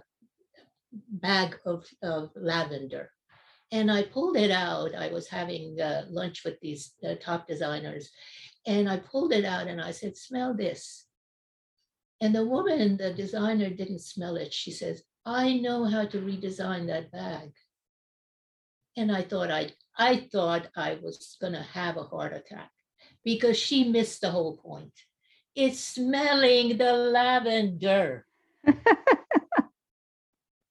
[1.09, 3.09] bag of, of lavender.
[3.71, 4.93] And I pulled it out.
[4.93, 8.11] I was having uh, lunch with these uh, top designers.
[8.67, 11.05] And I pulled it out and I said, Smell this.
[12.21, 14.53] And the woman, the designer, didn't smell it.
[14.53, 17.51] She says, I know how to redesign that bag.
[18.97, 22.71] And I thought I I thought I was gonna have a heart attack
[23.23, 24.93] because she missed the whole point.
[25.55, 28.25] It's smelling the lavender.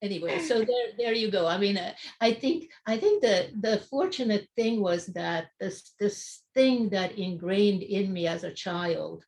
[0.03, 1.47] anyway, so there, there you go.
[1.47, 6.43] I mean, uh, I think I think the the fortunate thing was that this this
[6.55, 9.25] thing that ingrained in me as a child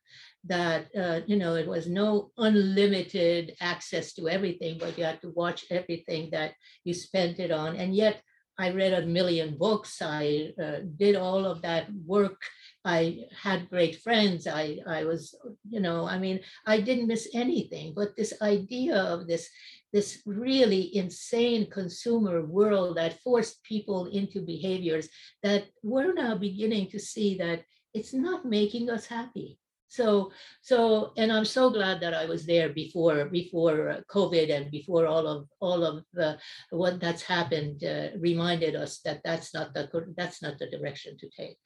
[0.47, 5.29] that uh, you know it was no unlimited access to everything but you had to
[5.29, 6.53] watch everything that
[6.83, 8.21] you spent it on and yet
[8.57, 10.01] I read a million books.
[10.01, 12.41] I uh, did all of that work.
[12.85, 14.47] I had great friends.
[14.47, 15.35] I, I was,
[15.69, 17.93] you know, I mean, I didn't miss anything.
[17.95, 19.49] But this idea of this,
[19.91, 25.09] this really insane consumer world that forced people into behaviors
[25.43, 29.57] that we're now beginning to see that it's not making us happy
[29.95, 30.31] so
[30.61, 35.27] so and i'm so glad that i was there before before covid and before all
[35.27, 36.37] of all of the,
[36.71, 41.29] what that's happened uh, reminded us that that's not the that's not the direction to
[41.29, 41.57] take.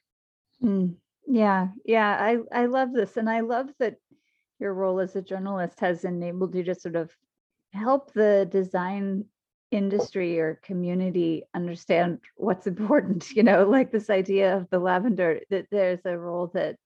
[0.62, 0.94] Mm,
[1.26, 3.96] yeah yeah i i love this and i love that
[4.58, 7.10] your role as a journalist has enabled you to sort of
[7.72, 9.24] help the design
[9.70, 15.66] industry or community understand what's important you know like this idea of the lavender that
[15.70, 16.76] there's a role that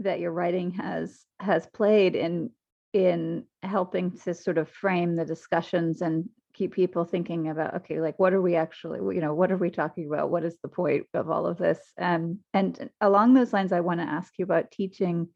[0.00, 2.50] that your writing has has played in
[2.92, 8.18] in helping to sort of frame the discussions and keep people thinking about okay like
[8.18, 10.30] what are we actually you know what are we talking about?
[10.30, 11.78] What is the point of all of this?
[11.98, 15.28] Um, and along those lines i want to ask you about teaching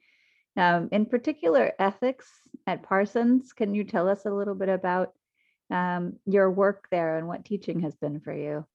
[0.57, 2.27] um, in particular ethics
[2.67, 3.53] at parsons.
[3.53, 5.13] Can you tell us a little bit about
[5.71, 8.67] um, your work there and what teaching has been for you?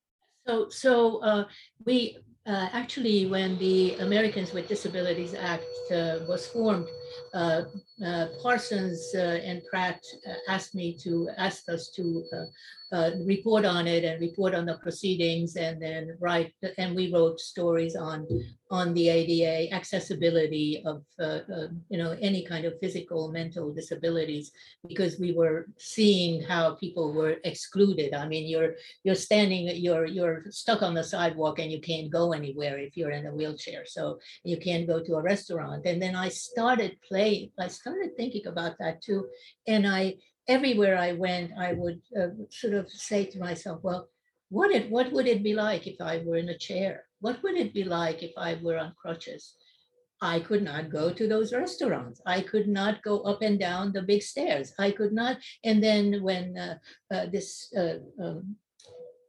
[0.47, 1.45] So so uh,
[1.85, 6.87] we uh, actually, when the Americans with Disabilities Act uh, was formed,
[7.33, 7.63] uh,
[8.05, 12.23] uh Parsons uh, and Pratt uh, asked me to ask us to
[13.25, 17.93] report on it and report on the proceedings and then write, and we wrote stories
[17.93, 18.25] on,
[18.71, 21.03] on the ADA, accessibility of,
[21.89, 24.51] you know, any kind of physical, mental disabilities,
[24.87, 28.13] because we were seeing how people were excluded.
[28.13, 32.31] I mean, you're, you're standing, you're, you're stuck on the sidewalk and you can't go
[32.35, 33.83] anywhere if you're in a wheelchair.
[33.85, 35.85] So you can't go to a restaurant.
[35.85, 39.27] And then I started playing, I started thinking about that too.
[39.67, 40.15] And I
[40.47, 44.09] everywhere I went, I would uh, sort of say to myself, well,
[44.49, 47.05] what, it, what would it be like if I were in a chair?
[47.19, 49.55] What would it be like if I were on crutches?
[50.21, 52.21] I could not go to those restaurants.
[52.25, 54.73] I could not go up and down the big stairs.
[54.79, 55.37] I could not.
[55.63, 56.77] And then when uh,
[57.13, 58.55] uh, this, uh, um,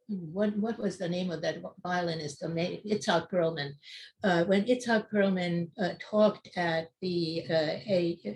[0.09, 3.73] what, what was the name of that violinist, Itzhak Perlman,
[4.23, 7.45] uh, when Itzhak Perlman uh, talked at the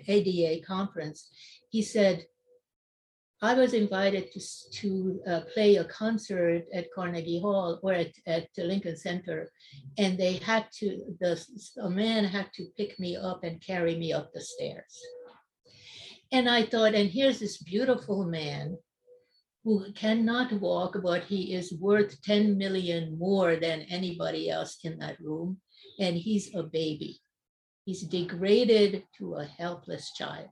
[0.07, 1.29] ADA conference,
[1.69, 2.25] he said,
[3.43, 4.39] I was invited to,
[4.81, 9.49] to uh, play a concert at Carnegie Hall or at, at Lincoln Center.
[9.97, 11.43] And they had to, the,
[11.81, 14.99] a man had to pick me up and carry me up the stairs.
[16.31, 18.77] And I thought, and here's this beautiful man
[19.63, 25.19] who cannot walk, but he is worth 10 million more than anybody else in that
[25.19, 25.57] room.
[25.99, 27.21] And he's a baby.
[27.85, 30.49] He's degraded to a helpless child.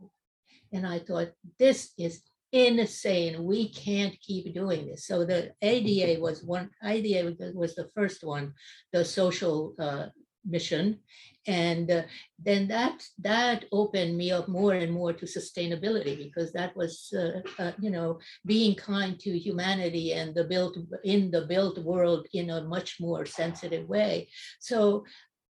[0.72, 3.43] And I thought, this is insane.
[3.43, 5.06] We can't keep doing this.
[5.06, 8.54] So the ADA was one, ADA was the first one,
[8.91, 10.08] the social uh,
[10.50, 11.00] mission.
[11.48, 12.04] And uh,
[12.38, 17.42] then that that opened me up more and more to sustainability because that was, uh,
[17.58, 22.50] uh you know, being kind to humanity and the built in the built world in
[22.50, 24.28] a much more sensitive way.
[24.60, 25.06] So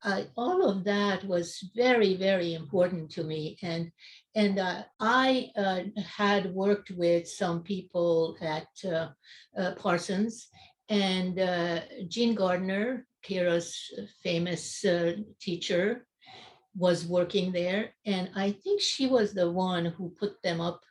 [0.04, 3.58] uh, all of that was very, very important to me.
[3.62, 3.92] And
[4.34, 5.82] and uh, I uh,
[6.18, 9.10] had worked with some people at uh,
[9.58, 10.48] uh Parsons,
[10.90, 11.40] and
[12.10, 13.76] Jean Gardner, Kira's
[14.24, 16.06] famous uh, teacher,
[16.76, 17.94] was working there.
[18.06, 20.82] And I think she was the one who put them up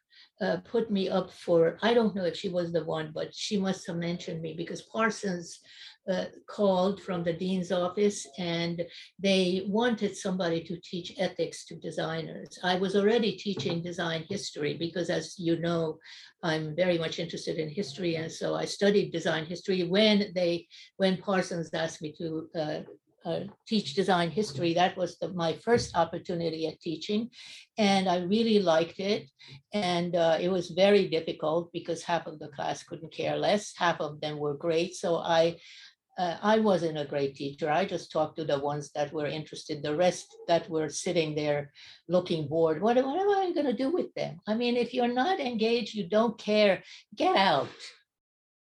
[0.40, 3.58] uh, put me up for, I don't know if she was the one, but she
[3.58, 5.60] must have mentioned me because Parsons
[6.08, 8.84] uh, called from the dean's office and
[9.18, 12.58] they wanted somebody to teach ethics to designers.
[12.62, 15.98] I was already teaching design history because as you know,
[16.42, 18.16] I'm very much interested in history.
[18.16, 22.80] And so I studied design history when they, when Parsons asked me to uh,
[23.24, 24.72] uh, teach design history.
[24.74, 27.30] That was the, my first opportunity at teaching.
[27.76, 29.28] And I really liked it.
[29.72, 33.74] And uh, it was very difficult because half of the class couldn't care less.
[33.76, 34.94] Half of them were great.
[34.94, 35.56] So I,
[36.18, 37.70] uh, I wasn't a great teacher.
[37.70, 39.82] I just talked to the ones that were interested.
[39.82, 41.72] The rest that were sitting there
[42.08, 42.82] looking bored.
[42.82, 44.40] What, what am I going to do with them?
[44.46, 46.82] I mean, if you're not engaged, you don't care,
[47.16, 47.68] get out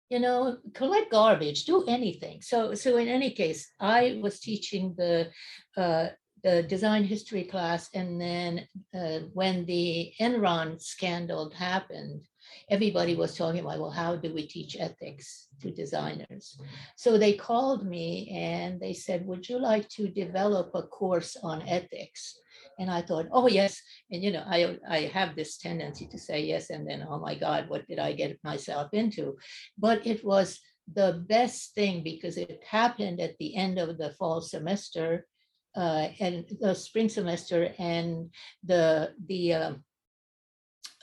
[0.10, 2.42] you know, collect garbage, do anything.
[2.42, 5.30] So, so in any case, I was teaching the
[5.76, 6.08] uh,
[6.44, 12.22] the design history class, and then uh, when the Enron scandal happened,
[12.70, 16.60] everybody was talking about, well, how do we teach ethics to designers?
[16.96, 21.62] So they called me and they said, would you like to develop a course on
[21.68, 22.40] ethics?
[22.80, 23.82] And I thought, oh yes,
[24.12, 27.36] and you know, I I have this tendency to say yes, and then oh my
[27.36, 29.38] God, what did I get myself into?
[29.78, 30.60] But it was
[30.92, 35.28] the best thing because it happened at the end of the fall semester
[35.76, 38.32] uh, and the spring semester, and
[38.64, 39.74] the the uh,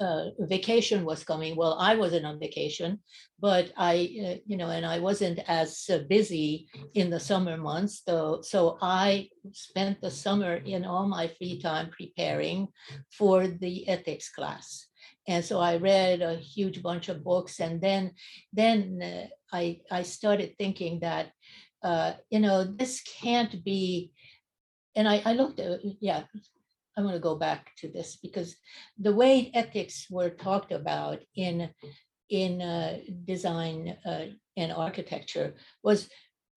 [0.00, 1.56] uh, vacation was coming.
[1.56, 3.00] Well, I wasn't on vacation,
[3.38, 3.94] but I,
[4.26, 8.02] uh, you know, and I wasn't as uh, busy in the summer months.
[8.06, 12.68] So, so I spent the summer in all my free time preparing
[13.10, 14.86] for the ethics class.
[15.26, 18.12] And so I read a huge bunch of books, and then,
[18.52, 19.26] then uh,
[19.56, 21.30] I I started thinking that,
[21.82, 24.12] uh, you know, this can't be.
[24.96, 26.24] And I, I looked at yeah
[26.96, 28.56] I want to go back to this because
[28.98, 31.70] the way ethics were talked about in
[32.30, 34.26] in uh, design uh,
[34.56, 36.08] and architecture was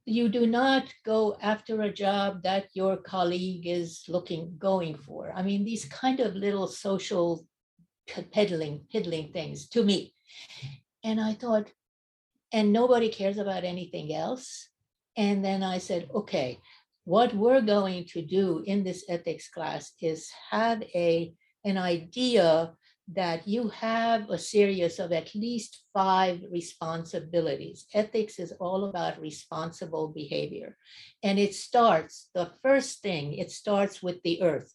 [0.05, 5.33] you do not go after a job that your colleague is looking going for.
[5.35, 7.45] I mean, these kind of little social
[8.31, 10.13] peddling, piddling things to me.
[11.03, 11.69] And I thought,
[12.53, 14.69] and nobody cares about anything else.
[15.17, 16.59] And then I said, okay,
[17.07, 22.73] what we're going to do in this ethics class is have a an idea
[23.07, 27.85] that you have a series of at least five responsibilities.
[27.93, 30.75] Ethics is all about responsible behavior.
[31.23, 34.73] And it starts, the first thing, it starts with the earth.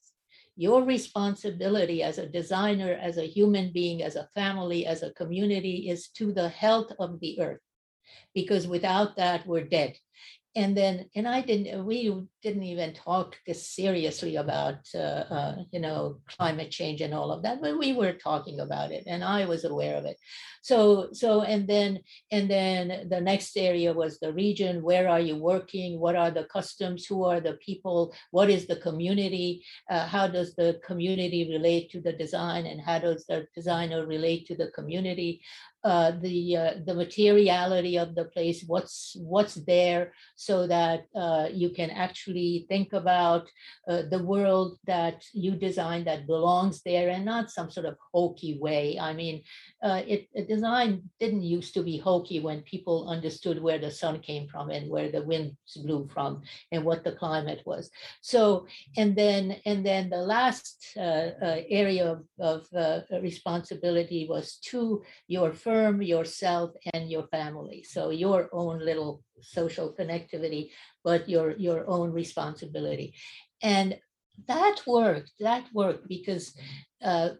[0.56, 5.90] Your responsibility as a designer, as a human being, as a family, as a community
[5.90, 7.60] is to the health of the earth.
[8.34, 9.96] Because without that, we're dead
[10.54, 12.12] and then and i didn't we
[12.42, 17.60] didn't even talk seriously about uh, uh, you know climate change and all of that
[17.62, 20.16] but we were talking about it and i was aware of it.
[20.62, 25.36] So so and then and then the next area was the region where are you
[25.36, 25.98] working?
[25.98, 27.04] What are the customs?
[27.06, 28.14] Who are the people?
[28.30, 29.64] What is the community?
[29.90, 34.46] Uh, how does the community relate to the design and how does the designer relate
[34.46, 35.42] to the community
[35.84, 41.70] uh, the uh, the materiality of the place, what's what's there, so that uh, you
[41.70, 43.50] can actually think about
[43.88, 48.58] uh, the world that you design that belongs there, and not some sort of hokey
[48.60, 48.96] way.
[48.96, 49.42] I mean,
[49.82, 54.20] uh, it, it design didn't used to be hokey when people understood where the sun
[54.20, 57.90] came from and where the winds blew from and what the climate was.
[58.20, 65.71] So and then and then the last area of, of responsibility was to your first
[65.72, 67.82] affirm yourself and your family.
[67.82, 70.70] So your own little social connectivity,
[71.04, 73.14] but your your own responsibility.
[73.62, 73.98] And
[74.48, 75.32] that worked.
[75.40, 76.54] That worked because
[77.02, 77.30] uh,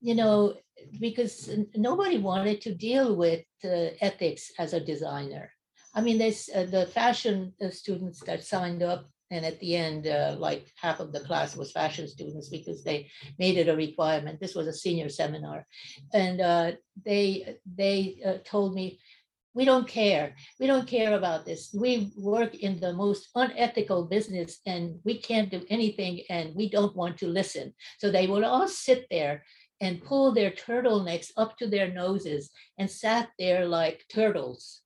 [0.00, 0.54] you know
[1.00, 5.50] because nobody wanted to deal with uh, ethics as a designer.
[5.96, 10.06] I mean, there's uh, the fashion uh, students that signed up and at the end,
[10.06, 14.38] uh, like half of the class was fashion students because they made it a requirement.
[14.38, 15.66] This was a senior seminar,
[16.12, 16.72] and uh,
[17.04, 19.00] they they uh, told me,
[19.54, 20.36] "We don't care.
[20.60, 21.74] We don't care about this.
[21.74, 26.94] We work in the most unethical business, and we can't do anything, and we don't
[26.94, 29.42] want to listen." So they would all sit there
[29.80, 34.82] and pull their turtlenecks up to their noses and sat there like turtles,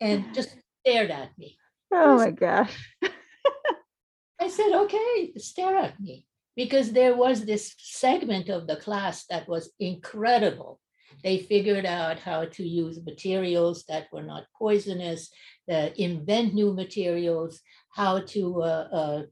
[0.00, 1.58] and just stared at me.
[1.92, 2.74] Oh my gosh.
[4.40, 6.26] I said, okay, stare at me.
[6.56, 10.80] Because there was this segment of the class that was incredible.
[11.22, 15.30] They figured out how to use materials that were not poisonous,
[15.70, 17.60] uh, invent new materials,
[17.90, 19.22] how to uh, uh,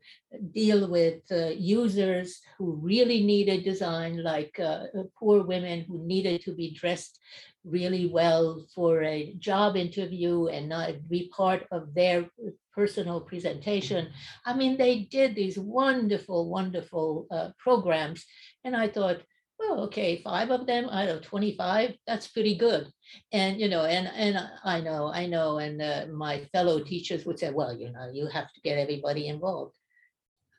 [0.52, 4.84] deal with uh, users who really needed design, like uh,
[5.18, 7.18] poor women who needed to be dressed
[7.64, 12.28] really well for a job interview and not be part of their
[12.74, 14.08] personal presentation.
[14.44, 18.24] I mean, they did these wonderful, wonderful uh, programs.
[18.64, 19.22] And I thought,
[19.58, 22.88] well, okay, five of them out of 25, that's pretty good.
[23.32, 27.38] And, you know, and, and I know, I know, and uh, my fellow teachers would
[27.38, 29.76] say, well, you know, you have to get everybody involved.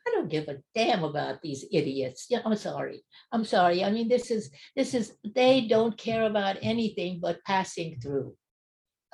[0.07, 2.27] I don't give a damn about these idiots.
[2.29, 3.03] Yeah, I'm sorry.
[3.31, 3.83] I'm sorry.
[3.83, 8.35] I mean, this is, this is, they don't care about anything but passing through.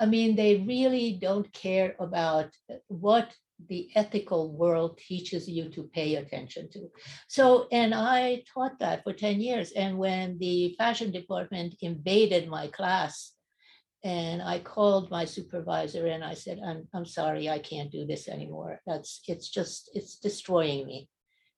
[0.00, 2.50] I mean, they really don't care about
[2.88, 3.32] what
[3.68, 6.88] the ethical world teaches you to pay attention to.
[7.28, 9.72] So, and I taught that for 10 years.
[9.72, 13.32] And when the fashion department invaded my class,
[14.02, 18.28] and I called my supervisor and I said, I'm, I'm sorry, I can't do this
[18.28, 18.80] anymore.
[18.86, 21.08] That's, it's just, it's destroying me.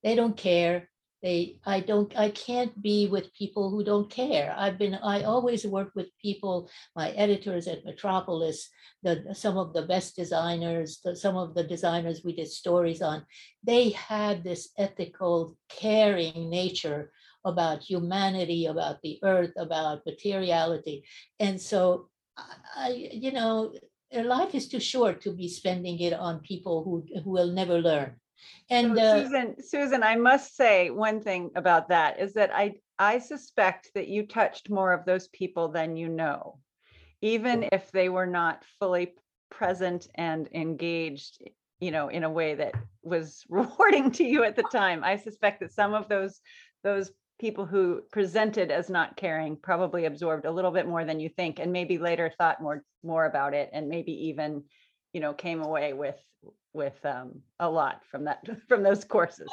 [0.02, 0.88] They don't care
[1.22, 5.64] they i don't i can't be with people who don't care i've been i always
[5.64, 8.68] work with people my editors at metropolis
[9.02, 13.24] the some of the best designers the, some of the designers we did stories on
[13.62, 17.12] they had this ethical caring nature
[17.44, 21.04] about humanity about the earth about materiality
[21.38, 22.08] and so
[22.76, 23.72] i you know
[24.12, 28.14] life is too short to be spending it on people who who will never learn
[28.70, 32.74] and so, uh, Susan, Susan, I must say one thing about that is that I
[32.98, 36.58] I suspect that you touched more of those people than you know,
[37.20, 39.14] even if they were not fully
[39.50, 41.42] present and engaged,
[41.80, 45.04] you know, in a way that was rewarding to you at the time.
[45.04, 46.40] I suspect that some of those
[46.84, 51.28] those people who presented as not caring probably absorbed a little bit more than you
[51.28, 54.62] think and maybe later thought more more about it and maybe even
[55.12, 56.16] you know came away with
[56.72, 59.50] with um, a lot from that from those courses.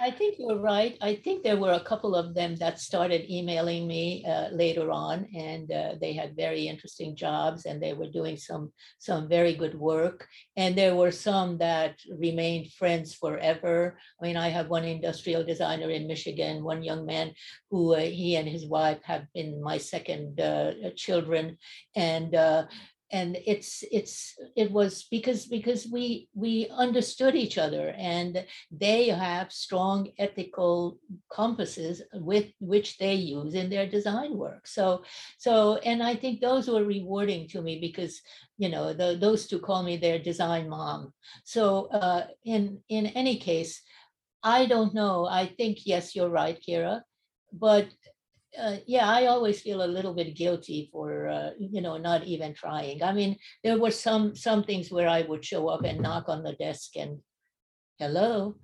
[0.00, 0.96] I think you're right.
[1.00, 5.26] I think there were a couple of them that started emailing me uh, later on,
[5.34, 9.74] and uh, they had very interesting jobs, and they were doing some some very good
[9.74, 10.28] work.
[10.56, 13.98] And there were some that remained friends forever.
[14.20, 17.34] I mean, I have one industrial designer in Michigan, one young man
[17.70, 21.58] who uh, he and his wife have been my second uh, children,
[21.96, 22.66] and uh,
[23.10, 29.50] and it's it's it was because because we we understood each other and they have
[29.52, 30.98] strong ethical
[31.32, 34.66] compasses with which they use in their design work.
[34.66, 35.02] So
[35.38, 38.20] so and i think those were rewarding to me because
[38.58, 41.12] you know the, those two call me their design mom.
[41.44, 43.82] So uh, in in any case
[44.42, 45.26] i don't know.
[45.26, 47.02] I think yes you're right kira
[47.52, 47.88] but
[48.56, 52.54] uh, yeah, I always feel a little bit guilty for uh, you know not even
[52.54, 53.02] trying.
[53.02, 56.42] I mean, there were some some things where I would show up and knock on
[56.42, 57.18] the desk and
[57.98, 58.56] hello.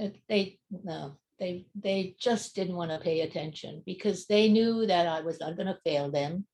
[0.00, 5.06] Uh, they no, they they just didn't want to pay attention because they knew that
[5.06, 6.46] I was not going to fail them,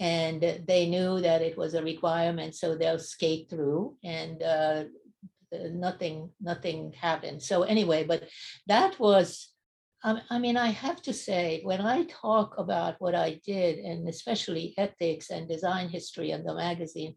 [0.00, 4.42] and they knew that it was a requirement, so they'll skate through and.
[4.42, 4.84] Uh,
[5.70, 8.24] nothing nothing happened so anyway but
[8.68, 9.51] that was
[10.04, 14.74] I mean, I have to say, when I talk about what I did, and especially
[14.76, 17.14] ethics and design history in the magazine,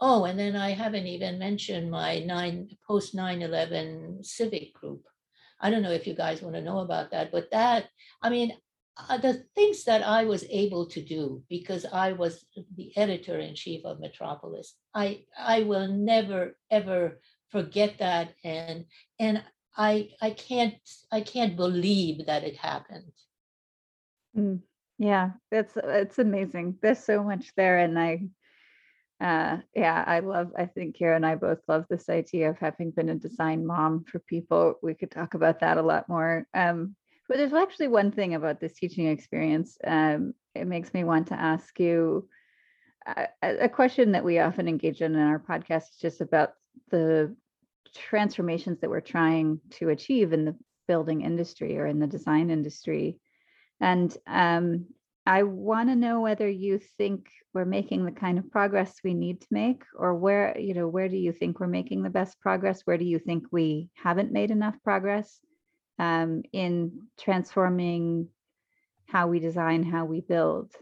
[0.00, 5.02] oh, and then I haven't even mentioned my nine post 9-11 civic group.
[5.60, 7.88] I don't know if you guys want to know about that, but that,
[8.22, 8.56] I mean,
[9.08, 12.44] uh, the things that I was able to do because I was
[12.76, 17.20] the editor in chief of Metropolis, I I will never ever
[17.50, 18.86] forget that and
[19.20, 19.42] and
[19.78, 20.74] I I can't
[21.12, 23.12] I can't believe that it happened.
[24.36, 24.60] Mm,
[24.98, 26.78] yeah, that's it's amazing.
[26.82, 28.28] There's so much there, and I,
[29.20, 30.52] uh, yeah, I love.
[30.58, 34.04] I think Kira and I both love this idea of having been a design mom
[34.04, 34.74] for people.
[34.82, 36.46] We could talk about that a lot more.
[36.52, 36.96] Um,
[37.28, 39.78] but there's actually one thing about this teaching experience.
[39.86, 42.28] Um, it makes me want to ask you
[43.06, 46.54] a, a question that we often engage in in our podcast is just about
[46.90, 47.34] the
[47.94, 53.18] transformations that we're trying to achieve in the building industry or in the design industry.
[53.80, 54.86] And um,
[55.26, 59.40] I want to know whether you think we're making the kind of progress we need
[59.42, 62.82] to make, or where, you know, where do you think we're making the best progress?
[62.84, 65.38] Where do you think we haven't made enough progress
[65.98, 68.28] um, in transforming
[69.06, 70.72] how we design, how we build?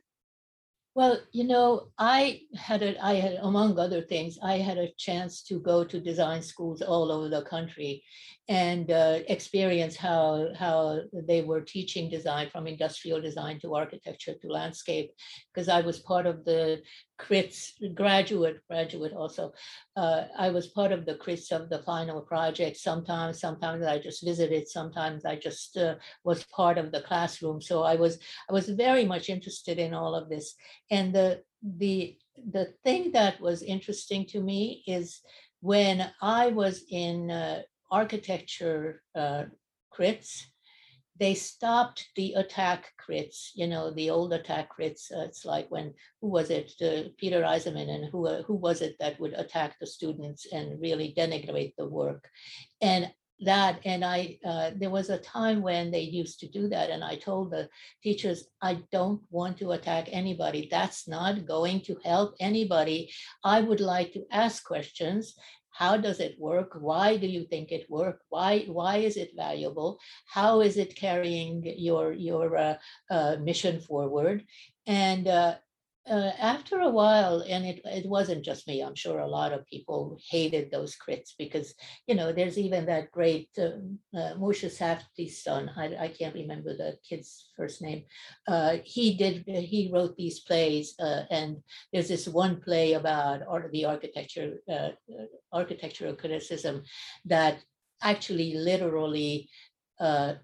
[0.97, 5.43] Well, you know, I had a, I had among other things, I had a chance
[5.43, 8.03] to go to design schools all over the country,
[8.49, 14.49] and uh, experience how how they were teaching design from industrial design to architecture to
[14.49, 15.11] landscape,
[15.53, 16.81] because I was part of the
[17.19, 19.53] crits graduate graduate also.
[19.97, 24.25] Uh, i was part of the crits of the final project sometimes sometimes i just
[24.25, 25.95] visited sometimes i just uh,
[26.25, 27.61] was part of the classroom.
[27.61, 28.19] So i was
[28.51, 30.55] i was very much interested in all of this.
[30.91, 32.17] And the the
[32.51, 35.23] the thing that was interesting to me is
[35.61, 39.45] when i was in uh, architecture uh,
[39.97, 40.43] crits
[41.19, 45.11] they stopped the attack crits, you know, the old attack crits.
[45.13, 48.83] Uh, it's like when, who was it, uh, Peter Eisenman, and who, uh, who was
[48.83, 52.29] it that would attack the students and really denigrate the work?
[52.81, 53.11] And
[53.41, 56.91] that, and I, uh, there was a time when they used to do that.
[56.91, 57.69] And I told the
[58.03, 60.69] teachers, I don't want to attack anybody.
[60.71, 63.13] That's not going to help anybody.
[63.45, 65.35] I would like to ask questions
[65.77, 66.71] how does it work?
[66.81, 69.99] Why do you think it worked why why is it valuable?
[70.27, 72.77] How is it carrying your your uh,
[73.11, 74.45] uh, mission forward?
[74.87, 75.57] And uh,
[76.09, 79.67] uh, after a while, and it, it wasn't just me, I'm sure a lot of
[79.67, 81.75] people hated those crits because,
[82.07, 86.77] you know, there's even that great um, uh, Moshe Safdie's son, I, I can't remember
[86.77, 88.05] the kid's first name.
[88.47, 91.57] Uh, he did, he wrote these plays uh, and
[91.93, 96.83] there's this one play about art, the architecture, uh, uh, architectural criticism
[97.25, 97.59] that
[98.03, 99.49] actually literally
[99.99, 100.35] uh,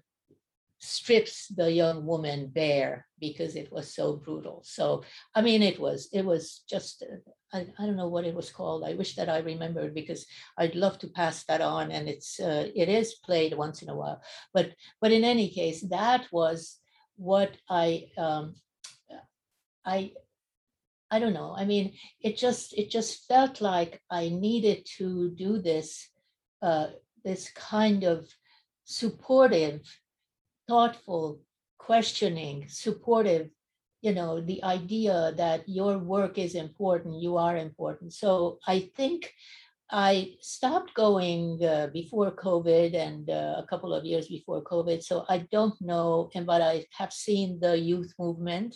[0.83, 4.61] strips the young woman bare because it was so brutal.
[4.65, 5.03] So,
[5.33, 8.51] I mean, it was, it was just, uh, I, I don't know what it was
[8.51, 8.83] called.
[8.83, 10.25] I wish that I remembered because
[10.57, 13.95] I'd love to pass that on and it's, uh, it is played once in a
[13.95, 14.21] while.
[14.53, 16.77] But, but in any case, that was
[17.15, 18.55] what I, um,
[19.85, 20.11] I,
[21.09, 21.55] I don't know.
[21.55, 26.09] I mean, it just, it just felt like I needed to do this,
[26.61, 26.87] uh,
[27.23, 28.27] this kind of
[28.83, 29.81] supportive
[30.67, 31.39] thoughtful,
[31.77, 33.49] questioning, supportive,
[34.01, 38.13] you know, the idea that your work is important, you are important.
[38.13, 39.33] So I think
[39.89, 45.03] I stopped going uh, before COVID and uh, a couple of years before COVID.
[45.03, 48.75] So I don't know, and but I have seen the youth movement,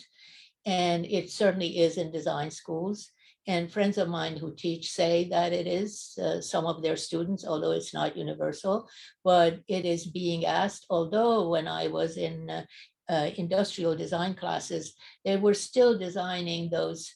[0.64, 3.10] and it certainly is in design schools.
[3.48, 7.46] And friends of mine who teach say that it is uh, some of their students,
[7.46, 8.86] although it's not universal,
[9.24, 10.84] but it is being asked.
[10.90, 12.64] Although when I was in uh,
[13.08, 14.92] uh, industrial design classes,
[15.24, 17.10] they were still designing those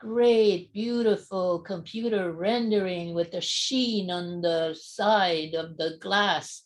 [0.00, 6.62] great, beautiful computer rendering with the sheen on the side of the glass.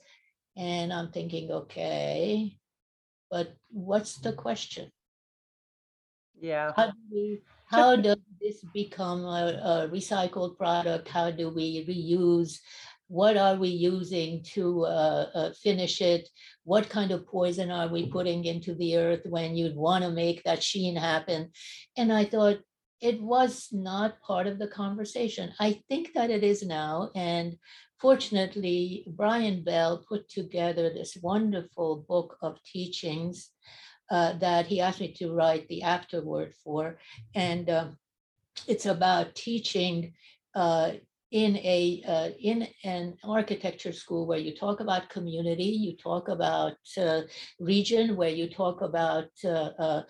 [0.56, 2.56] And I'm thinking, okay,
[3.30, 4.90] but what's the question?
[6.40, 6.72] Yeah.
[6.74, 11.08] How do we how does this become a, a, recycled product?
[11.08, 12.58] How do we reuse?
[13.06, 16.28] What are we using to uh, uh, finish it?
[16.64, 20.42] What kind of poison are we putting into the earth when you'd want to make
[20.44, 21.50] that sheen happen?
[21.96, 22.58] And I thought
[23.00, 25.52] it was not part of the conversation.
[25.60, 27.10] I think that it is now.
[27.14, 27.56] And
[28.00, 33.50] fortunately, Brian Bell put together this wonderful book of teachings
[34.10, 36.98] uh, that he asked me to write the afterword for.
[37.34, 37.96] And um,
[38.66, 40.12] it's about teaching
[40.54, 40.92] uh,
[41.30, 46.76] in a uh, in an architecture school where you talk about community, you talk about
[46.98, 47.22] uh,
[47.60, 50.02] region, where you talk about uh, uh,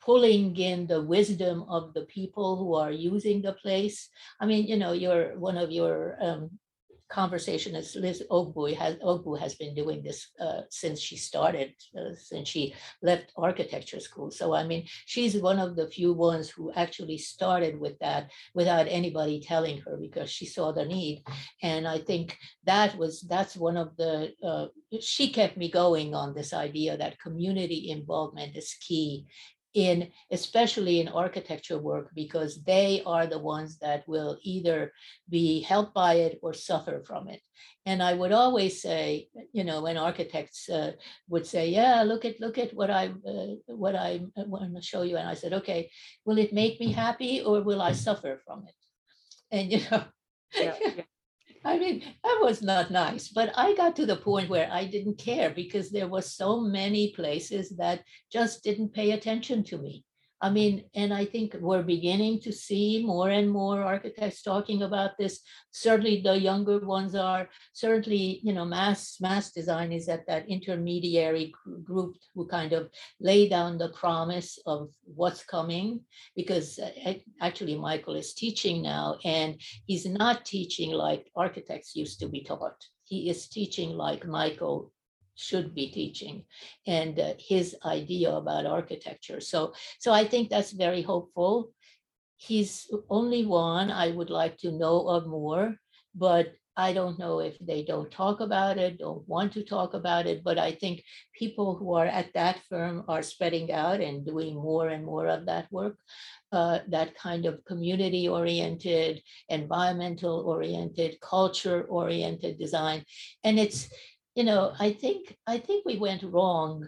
[0.00, 4.08] pulling in the wisdom of the people who are using the place.
[4.40, 6.50] I mean, you know, your one of your um,
[7.08, 12.14] conversation as Liz Ogbu has Ogbu has been doing this uh, since she started, uh,
[12.14, 14.30] since she left architecture school.
[14.30, 18.86] So I mean, she's one of the few ones who actually started with that without
[18.88, 21.22] anybody telling her because she saw the need.
[21.62, 24.66] And I think that was that's one of the uh,
[25.00, 29.26] she kept me going on this idea that community involvement is key
[29.76, 34.90] in especially in architecture work because they are the ones that will either
[35.28, 37.42] be helped by it or suffer from it.
[37.84, 40.92] And i would always say you know when architects uh,
[41.28, 43.54] would say yeah look at look at what i uh,
[43.84, 45.90] what i want to show you and i said okay
[46.24, 48.78] will it make me happy or will i suffer from it?
[49.56, 50.02] And you know
[50.58, 51.15] yeah, yeah.
[51.66, 55.18] I mean, that was not nice, but I got to the point where I didn't
[55.18, 60.04] care because there were so many places that just didn't pay attention to me.
[60.42, 65.16] I mean, and I think we're beginning to see more and more architects talking about
[65.18, 65.40] this.
[65.70, 71.54] Certainly the younger ones are, certainly, you know, mass MASS Design is at that intermediary
[71.84, 76.00] group who kind of lay down the promise of what's coming
[76.34, 82.28] because uh, actually Michael is teaching now and he's not teaching like architects used to
[82.28, 82.76] be taught.
[83.04, 84.92] He is teaching like Michael
[85.36, 86.44] should be teaching
[86.86, 89.40] and uh, his idea about architecture.
[89.40, 91.72] So, so I think that's very hopeful.
[92.36, 93.90] he's only one.
[93.90, 95.76] I would like to know of more,
[96.14, 100.26] but I don't know if they don't talk about it, don't want to talk about
[100.26, 104.54] it, but I think people who are at that firm are spreading out and doing
[104.54, 105.96] more and more of that work,
[106.52, 113.04] uh, that kind of community oriented, environmental oriented, culture oriented design.
[113.42, 113.88] And it's,
[114.36, 116.86] you know, I think I think we went wrong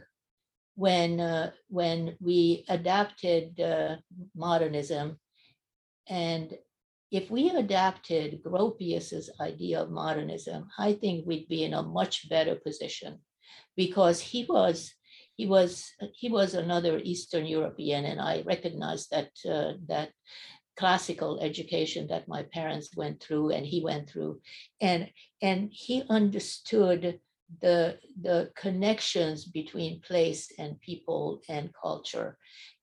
[0.76, 3.96] when uh, when we adapted uh,
[4.36, 5.18] modernism.
[6.08, 6.56] And
[7.10, 12.54] if we adapted Gropius's idea of modernism, I think we'd be in a much better
[12.54, 13.20] position
[13.76, 14.92] because he was
[15.36, 20.10] he was he was another Eastern European, and I recognize that uh, that
[20.76, 24.42] classical education that my parents went through and he went through,
[24.82, 25.08] and
[25.40, 27.20] and he understood
[27.60, 32.36] the the connections between place and people and culture,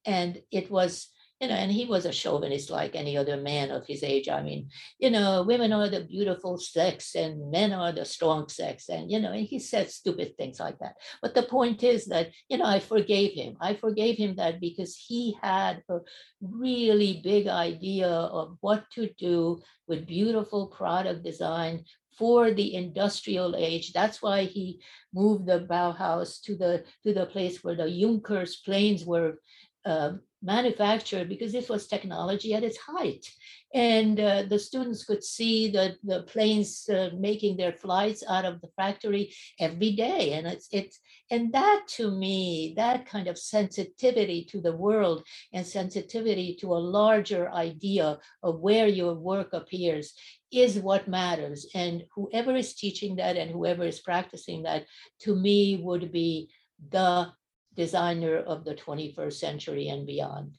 [0.05, 1.09] and it was
[1.41, 4.29] you know, and he was a chauvinist like any other man of his age.
[4.29, 8.87] I mean, you know, women are the beautiful sex and men are the strong sex.
[8.87, 10.95] And, you know, and he said stupid things like that.
[11.21, 13.57] But the point is that, you know, I forgave him.
[13.59, 15.99] I forgave him that because he had a
[16.41, 21.83] really big idea of what to do with beautiful product design
[22.17, 23.93] for the industrial age.
[23.93, 24.81] That's why he
[25.13, 29.39] moved the Bauhaus to the to the place where the Junkers planes were
[29.85, 33.25] uh, manufactured because this was technology at its height.
[33.73, 38.61] And uh, the students could see the, the planes uh, making their flights out of
[38.61, 40.33] the factory every day.
[40.33, 40.99] And it's, it's,
[41.31, 46.85] and that to me, that kind of sensitivity to the world and sensitivity to a
[46.99, 50.13] larger idea of where your work appears
[50.51, 51.67] is what matters.
[51.73, 54.85] And whoever is teaching that and whoever is practicing that,
[55.21, 56.49] to me, would be
[56.91, 57.31] the
[57.75, 60.57] designer of the 21st century and beyond.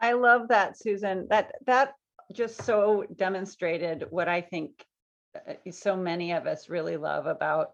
[0.00, 1.26] I love that, Susan.
[1.30, 1.94] That that
[2.32, 4.84] just so demonstrated what I think
[5.34, 7.70] uh, so many of us really love about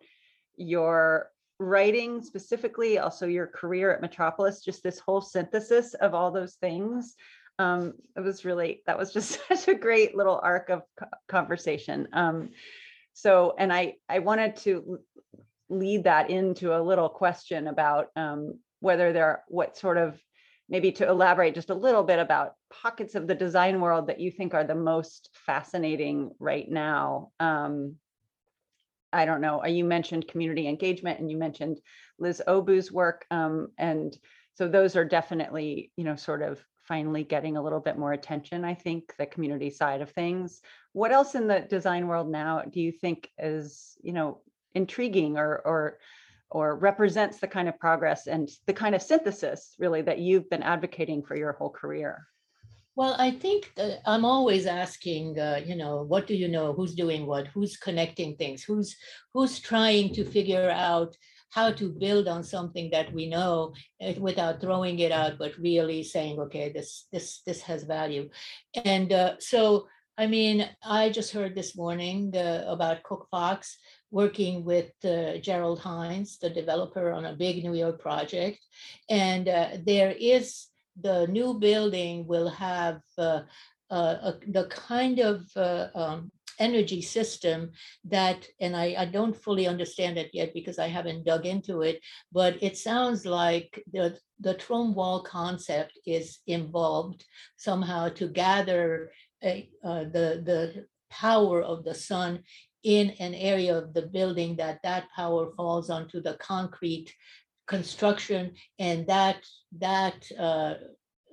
[0.56, 6.54] your writing specifically, also your career at Metropolis, just this whole synthesis of all those
[6.54, 7.14] things.
[7.58, 10.82] Um, it was really, that was just such a great little arc of
[11.28, 12.08] conversation.
[12.12, 12.50] Um,
[13.14, 14.98] so, and I, I wanted to
[15.72, 20.20] lead that into a little question about um, whether there what sort of
[20.68, 24.30] maybe to elaborate just a little bit about pockets of the design world that you
[24.30, 27.30] think are the most fascinating right now.
[27.40, 27.96] Um,
[29.14, 31.78] i don't know uh, you mentioned community engagement and you mentioned
[32.18, 34.16] liz Ogbu's work um, and
[34.54, 38.64] so those are definitely you know sort of finally getting a little bit more attention
[38.64, 40.60] i think the community side of things.
[40.92, 44.40] What else in the design world now do you think is you know
[44.74, 45.98] intriguing or or
[46.50, 50.62] or represents the kind of progress and the kind of synthesis really that you've been
[50.62, 52.26] advocating for your whole career?
[52.94, 53.72] Well i think
[54.04, 56.72] i'm always asking uh, you know what do you know?
[56.74, 57.46] Who's doing what?
[57.48, 58.62] Who's connecting things?
[58.62, 58.96] Who's
[59.32, 61.16] who's trying to figure out
[61.52, 66.02] how to build on something that we know eh, without throwing it out but really
[66.02, 68.28] saying okay this this this has value.
[68.84, 69.86] And uh, so
[70.18, 73.76] i mean i just heard this morning uh, about COOKFOX
[74.12, 78.58] working with uh, Gerald Hines, the developer, on a big New York project.
[79.10, 80.68] And uh, there is
[81.00, 83.40] the new building will have uh,
[83.90, 87.72] uh the kind of uh, um, energy system
[88.04, 92.00] that, and I, I, don't fully understand it yet because I haven't dug into it,
[92.30, 97.24] but it sounds like the, the Trombe wall concept is involved
[97.56, 102.42] somehow to gather a, uh, the, the power of the sun
[102.82, 107.12] in an area of the building that that power falls onto the concrete
[107.66, 109.36] construction and that
[109.78, 110.74] that uh,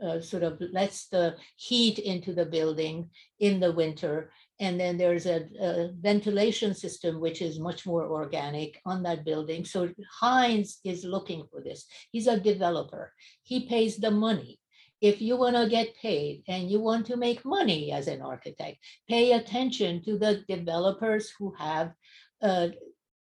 [0.02, 4.32] uh, sort of lets the heat into the building in the winter.
[4.62, 9.66] And then there's a, a, ventilation system which is much more organic on that building.
[9.66, 9.90] So
[10.20, 11.86] Hines is looking for this.
[12.12, 13.12] He's a developer.
[13.44, 14.60] He pays the money
[15.02, 18.78] if you want to get paid and you want to make money as an architect,
[19.08, 21.94] pay attention to the developers who have
[22.42, 22.70] uh,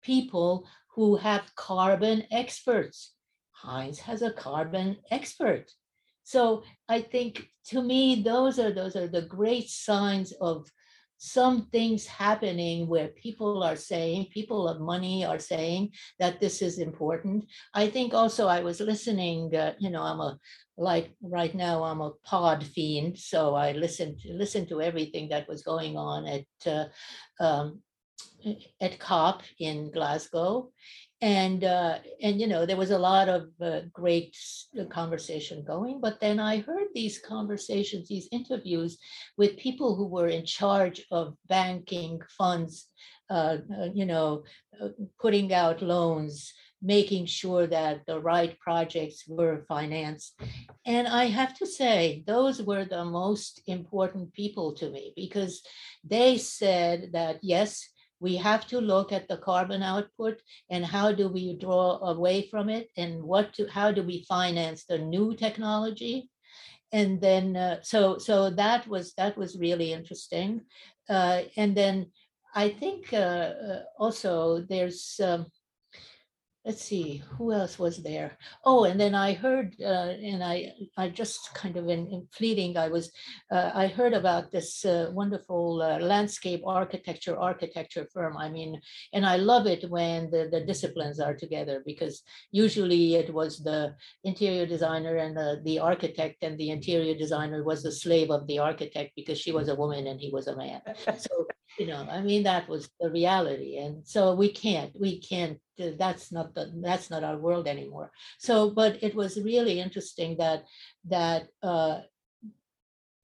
[0.03, 3.13] people who have carbon experts.
[3.53, 5.71] Hines has a carbon expert.
[6.25, 10.67] So I think to me, those are those are the great signs of
[11.19, 16.79] some things happening where people are saying, people of money are saying that this is
[16.79, 17.45] important.
[17.75, 20.39] I think also I was listening, uh, you know, I'm a
[20.79, 25.49] like right now I'm a pod fiend, so I listened to listen to everything that
[25.49, 26.85] was going on at uh,
[27.41, 27.81] um,
[28.81, 30.71] at COP in Glasgow,
[31.23, 34.37] and uh, and you know there was a lot of uh, great
[34.91, 38.99] conversation going but then i heard these conversations these interviews
[39.39, 42.89] with people who were in charge of banking funds
[43.31, 44.45] uh, uh you know
[44.83, 44.89] uh,
[45.19, 46.53] putting out loans
[46.83, 50.39] making sure that the right projects were financed.
[50.85, 55.63] And i have to say those were the most important people to me because
[56.05, 57.89] they said that yes
[58.21, 60.41] we have to look at the carbon output
[60.71, 64.85] and how do we draw away from it and what to, how do we finance
[64.85, 66.31] the new technology?
[66.93, 70.63] And then uh, so so that was that was really interesting.
[71.09, 72.07] Uh, and then
[72.57, 75.47] i think uh, uh also there's um,
[76.67, 78.37] let's see who else was there?
[78.65, 82.77] Oh and then i heard uh, and i i just kind of in, in fleeting
[82.77, 83.13] i was
[83.53, 88.81] uh, i heard about this uh, wonderful uh, landscape architecture architecture firm i mean
[89.13, 93.95] and i love it when the, the disciplines are together because usually it was the
[94.25, 98.59] interior designer and the, the architect and the interior designer was the slave of the
[98.59, 100.81] architect because she was a woman and he was a man.
[101.19, 101.47] So
[101.79, 105.59] you know i mean that was the reality and so we can't we can't
[105.99, 108.11] that's not the that's not our world anymore.
[108.39, 110.65] So but it was really interesting that
[111.05, 112.01] that uh,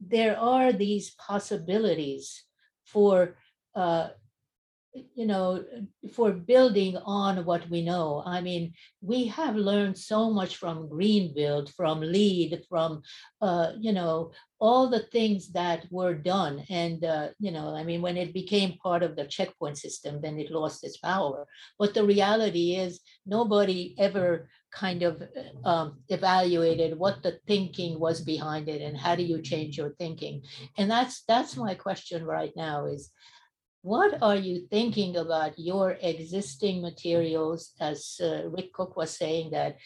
[0.01, 2.45] there are these possibilities
[2.85, 3.37] for
[3.75, 4.09] uh,
[5.15, 5.65] you know,
[6.13, 8.23] for building on what we know.
[8.27, 13.03] I mean, we have learned so much from Greenfield, from LEED, from,
[13.41, 16.65] uh, you know, all the things that were done.
[16.69, 20.39] And, uh, you know, I mean, when it became part of the checkpoint system, then
[20.39, 21.47] it lost its power.
[21.79, 25.23] But the reality is, nobody ever kind of
[25.65, 30.43] um, evaluated what the thinking was behind it and how do you change your thinking
[30.79, 33.11] and that's that's my question right now is
[33.83, 37.73] what are you thinking about your existing materials?
[37.81, 39.77] As uh, Rick Cook was saying, that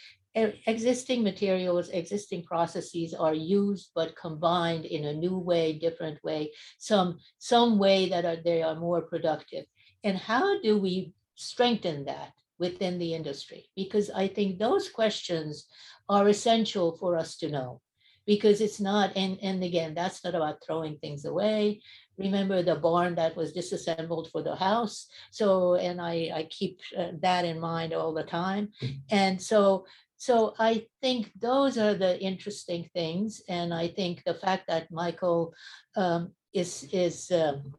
[0.67, 7.19] existing materials, existing processes are used but combined in a new way, different way, some
[7.39, 9.65] some way that are, they are more productive.
[10.05, 13.71] And how do we strengthen that within the industry?
[13.75, 15.67] Because I think those questions
[16.07, 17.81] are essential for us to know
[18.27, 21.81] because it's not and and again that's not about throwing things away
[22.19, 25.07] remember the barn that was disassembled for the house.
[25.31, 28.73] So and i i keep uh, that in mind all the time.
[29.11, 29.87] And so
[30.17, 33.43] so i think those are the interesting things.
[33.49, 35.55] And i think the fact that michael
[35.97, 37.75] um, is is um,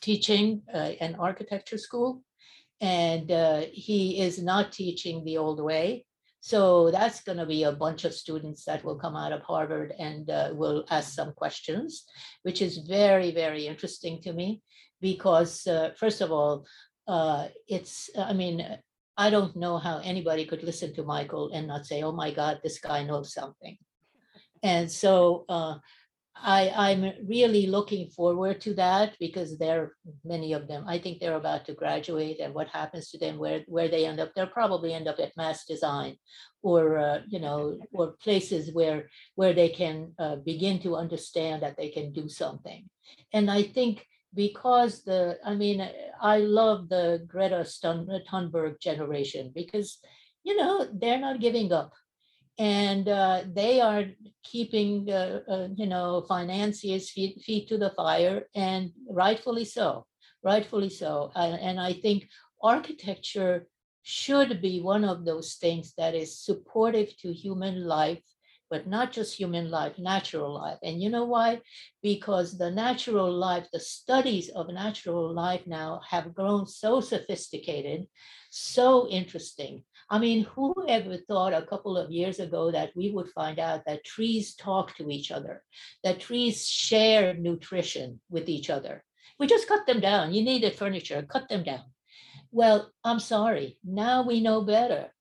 [0.00, 2.22] teaching uh, an architecture school.
[2.80, 6.04] And uh, he is not teaching the old way
[6.44, 9.94] so that's going to be a bunch of students that will come out of Harvard
[9.96, 12.04] and uh, will ask some questions,
[12.42, 14.60] which is very, very interesting to me
[15.00, 16.66] because, uh, first of all,
[17.06, 18.66] uh, it's, I mean,
[19.16, 22.58] I don't know how anybody could listen to Michael and not say, oh my God,
[22.64, 23.78] this guy knows something.
[24.64, 25.76] And so uh,
[26.34, 30.84] I, I'm really looking forward to that because there are many of them.
[30.88, 34.18] I think they're about to graduate, and what happens to them, where where they end
[34.18, 36.16] up, they'll probably end up at MASS Design,
[36.62, 41.76] or uh, you know, or places where where they can uh, begin to understand that
[41.76, 42.88] they can do something.
[43.32, 45.86] And I think because the, I mean,
[46.20, 49.98] I love the Greta Thunberg generation because
[50.44, 51.92] you know they're not giving up
[52.58, 54.04] and uh, they are
[54.42, 60.06] keeping uh, uh, you know financiers feet, feet to the fire and rightfully so
[60.42, 62.28] rightfully so and i think
[62.62, 63.66] architecture
[64.02, 68.18] should be one of those things that is supportive to human life
[68.72, 70.78] but not just human life natural life.
[70.82, 71.60] And you know why?
[72.02, 78.06] Because the natural life the studies of natural life now have grown so sophisticated
[78.50, 83.30] so interesting I mean, who ever thought a couple of years ago that we would
[83.30, 85.62] find out that trees talk to each other,
[86.04, 89.04] that trees share nutrition with each other?
[89.38, 90.34] We just cut them down.
[90.34, 91.84] You needed furniture, cut them down.
[92.50, 93.78] Well, I'm sorry.
[93.82, 95.14] Now we know better.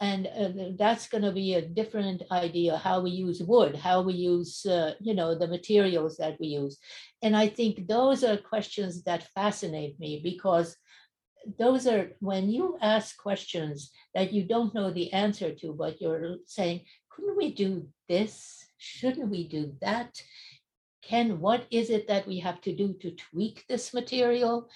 [0.00, 4.14] And uh, that's going to be a different idea how we use wood, how we
[4.14, 6.78] use, uh, you know, the materials that we use.
[7.20, 10.74] And I think those are questions that fascinate me because
[11.56, 16.36] those are when you ask questions that you don't know the answer to, but you're
[16.44, 18.66] saying, couldn't we do this?
[18.76, 20.20] Shouldn't we do that?
[21.02, 24.68] Can what is it that we have to do to tweak this material?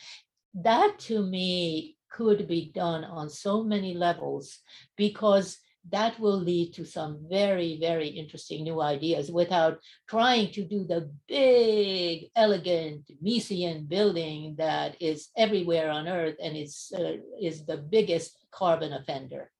[0.54, 4.58] That to me could be done on so many levels
[4.96, 5.58] because
[5.90, 9.78] that will lead to some very, very interesting new ideas without
[10.08, 16.92] trying to do the big, elegant Miesian building that is everywhere on Earth and is,
[16.96, 19.50] uh, is the biggest carbon offender.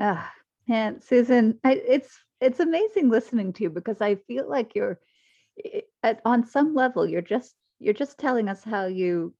[0.00, 0.30] Ah,
[0.68, 5.00] and Susan, I, it's it's amazing listening to you because I feel like you're
[6.02, 9.34] at, on some level you're just you're just telling us how you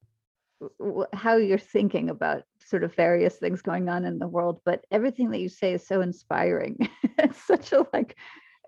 [1.13, 5.31] how you're thinking about sort of various things going on in the world but everything
[5.31, 6.89] that you say is so inspiring.
[7.17, 8.15] It's such a like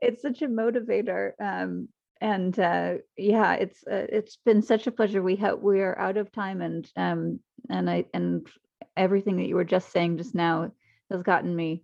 [0.01, 1.87] it's such a motivator um
[2.19, 5.23] and uh yeah it's uh, it's been such a pleasure.
[5.23, 7.39] We have we are out of time and um
[7.69, 8.45] and i and
[8.97, 10.71] everything that you were just saying just now
[11.09, 11.83] has gotten me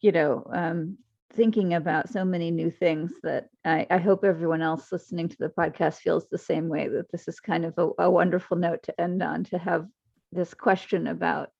[0.00, 0.96] you know um
[1.32, 5.48] thinking about so many new things that I, I, hope everyone else listening to the
[5.48, 9.00] podcast feels the same way that this is kind of a, a, wonderful note to
[9.00, 9.86] end on to have
[10.32, 11.50] this question about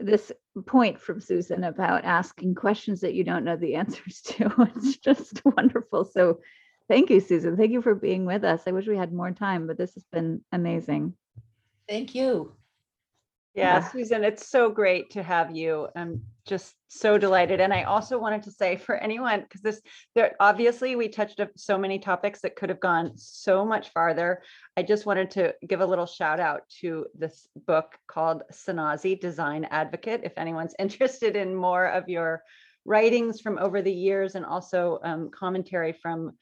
[0.00, 0.32] this
[0.66, 4.52] point from Susan about asking questions that you don't know the answers to.
[4.76, 6.04] it's just wonderful.
[6.04, 6.40] So
[6.88, 7.56] thank you, Susan.
[7.56, 8.62] Thank you for being with us.
[8.66, 11.14] I wish we had more time, but this has been amazing.
[11.88, 12.52] Thank you.
[13.54, 13.86] Yeah.
[13.90, 15.88] Susan, it's so great to have you.
[15.94, 17.60] I'm just so delighted.
[17.60, 19.80] And I also wanted to say for anyone, because this,
[20.14, 24.42] there obviously we touched up so many topics that could have gone so much farther.
[24.76, 29.66] I just wanted to give a little shout out to this book called Szenasy Design
[29.70, 30.22] Advocate.
[30.24, 32.42] If anyone's interested in more of your
[32.84, 36.32] writings from over the years and also um, commentary from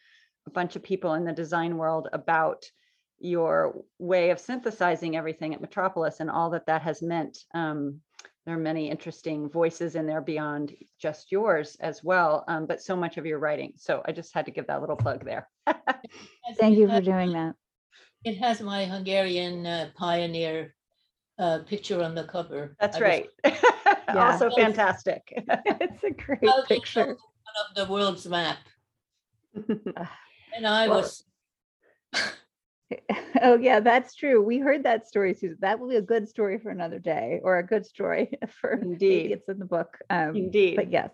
[0.47, 2.65] a bunch of people in the design world about
[3.21, 7.45] your way of synthesizing everything at Metropolis and all that that has meant.
[7.55, 8.01] Um,
[8.47, 12.97] there are many interesting voices in there beyond just yours as well, um, but so
[12.97, 13.75] much of your writing.
[13.77, 15.49] So I just had to give that little plug there.
[16.59, 17.55] Thank you for doing that.
[18.25, 20.75] It has my Hungarian uh, pioneer
[21.39, 22.77] uh, picture on the cover.
[22.81, 23.29] That's I right.
[23.45, 25.33] Was, also fantastic.
[25.37, 27.07] it's a great picture.
[27.07, 27.17] One
[27.69, 28.59] of the world's map.
[29.55, 31.25] and I well, was
[33.43, 34.43] oh yeah, that's true.
[34.43, 35.59] We heard that story, Susan.
[35.61, 39.33] That will be a good story for another day, or a good story for indeed.
[39.33, 39.99] It's in the book.
[40.11, 40.77] Um, indeed.
[40.77, 41.11] But yes.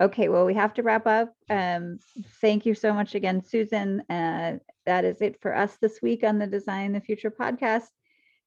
[0.00, 0.28] Okay.
[0.28, 1.34] Well, we have to wrap up.
[1.50, 1.98] Um,
[2.40, 4.02] thank you so much again, Susan.
[4.08, 7.88] Uh, that is it for us this week on the Design the Future podcast.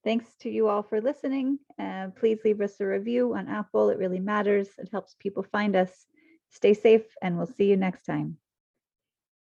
[0.04, 1.58] Thanks to you all for listening.
[1.78, 3.90] Uh, please leave us a review on Apple.
[3.90, 4.68] It really matters.
[4.78, 5.90] It helps people find us.
[6.50, 8.36] Stay safe, and we'll see you next time.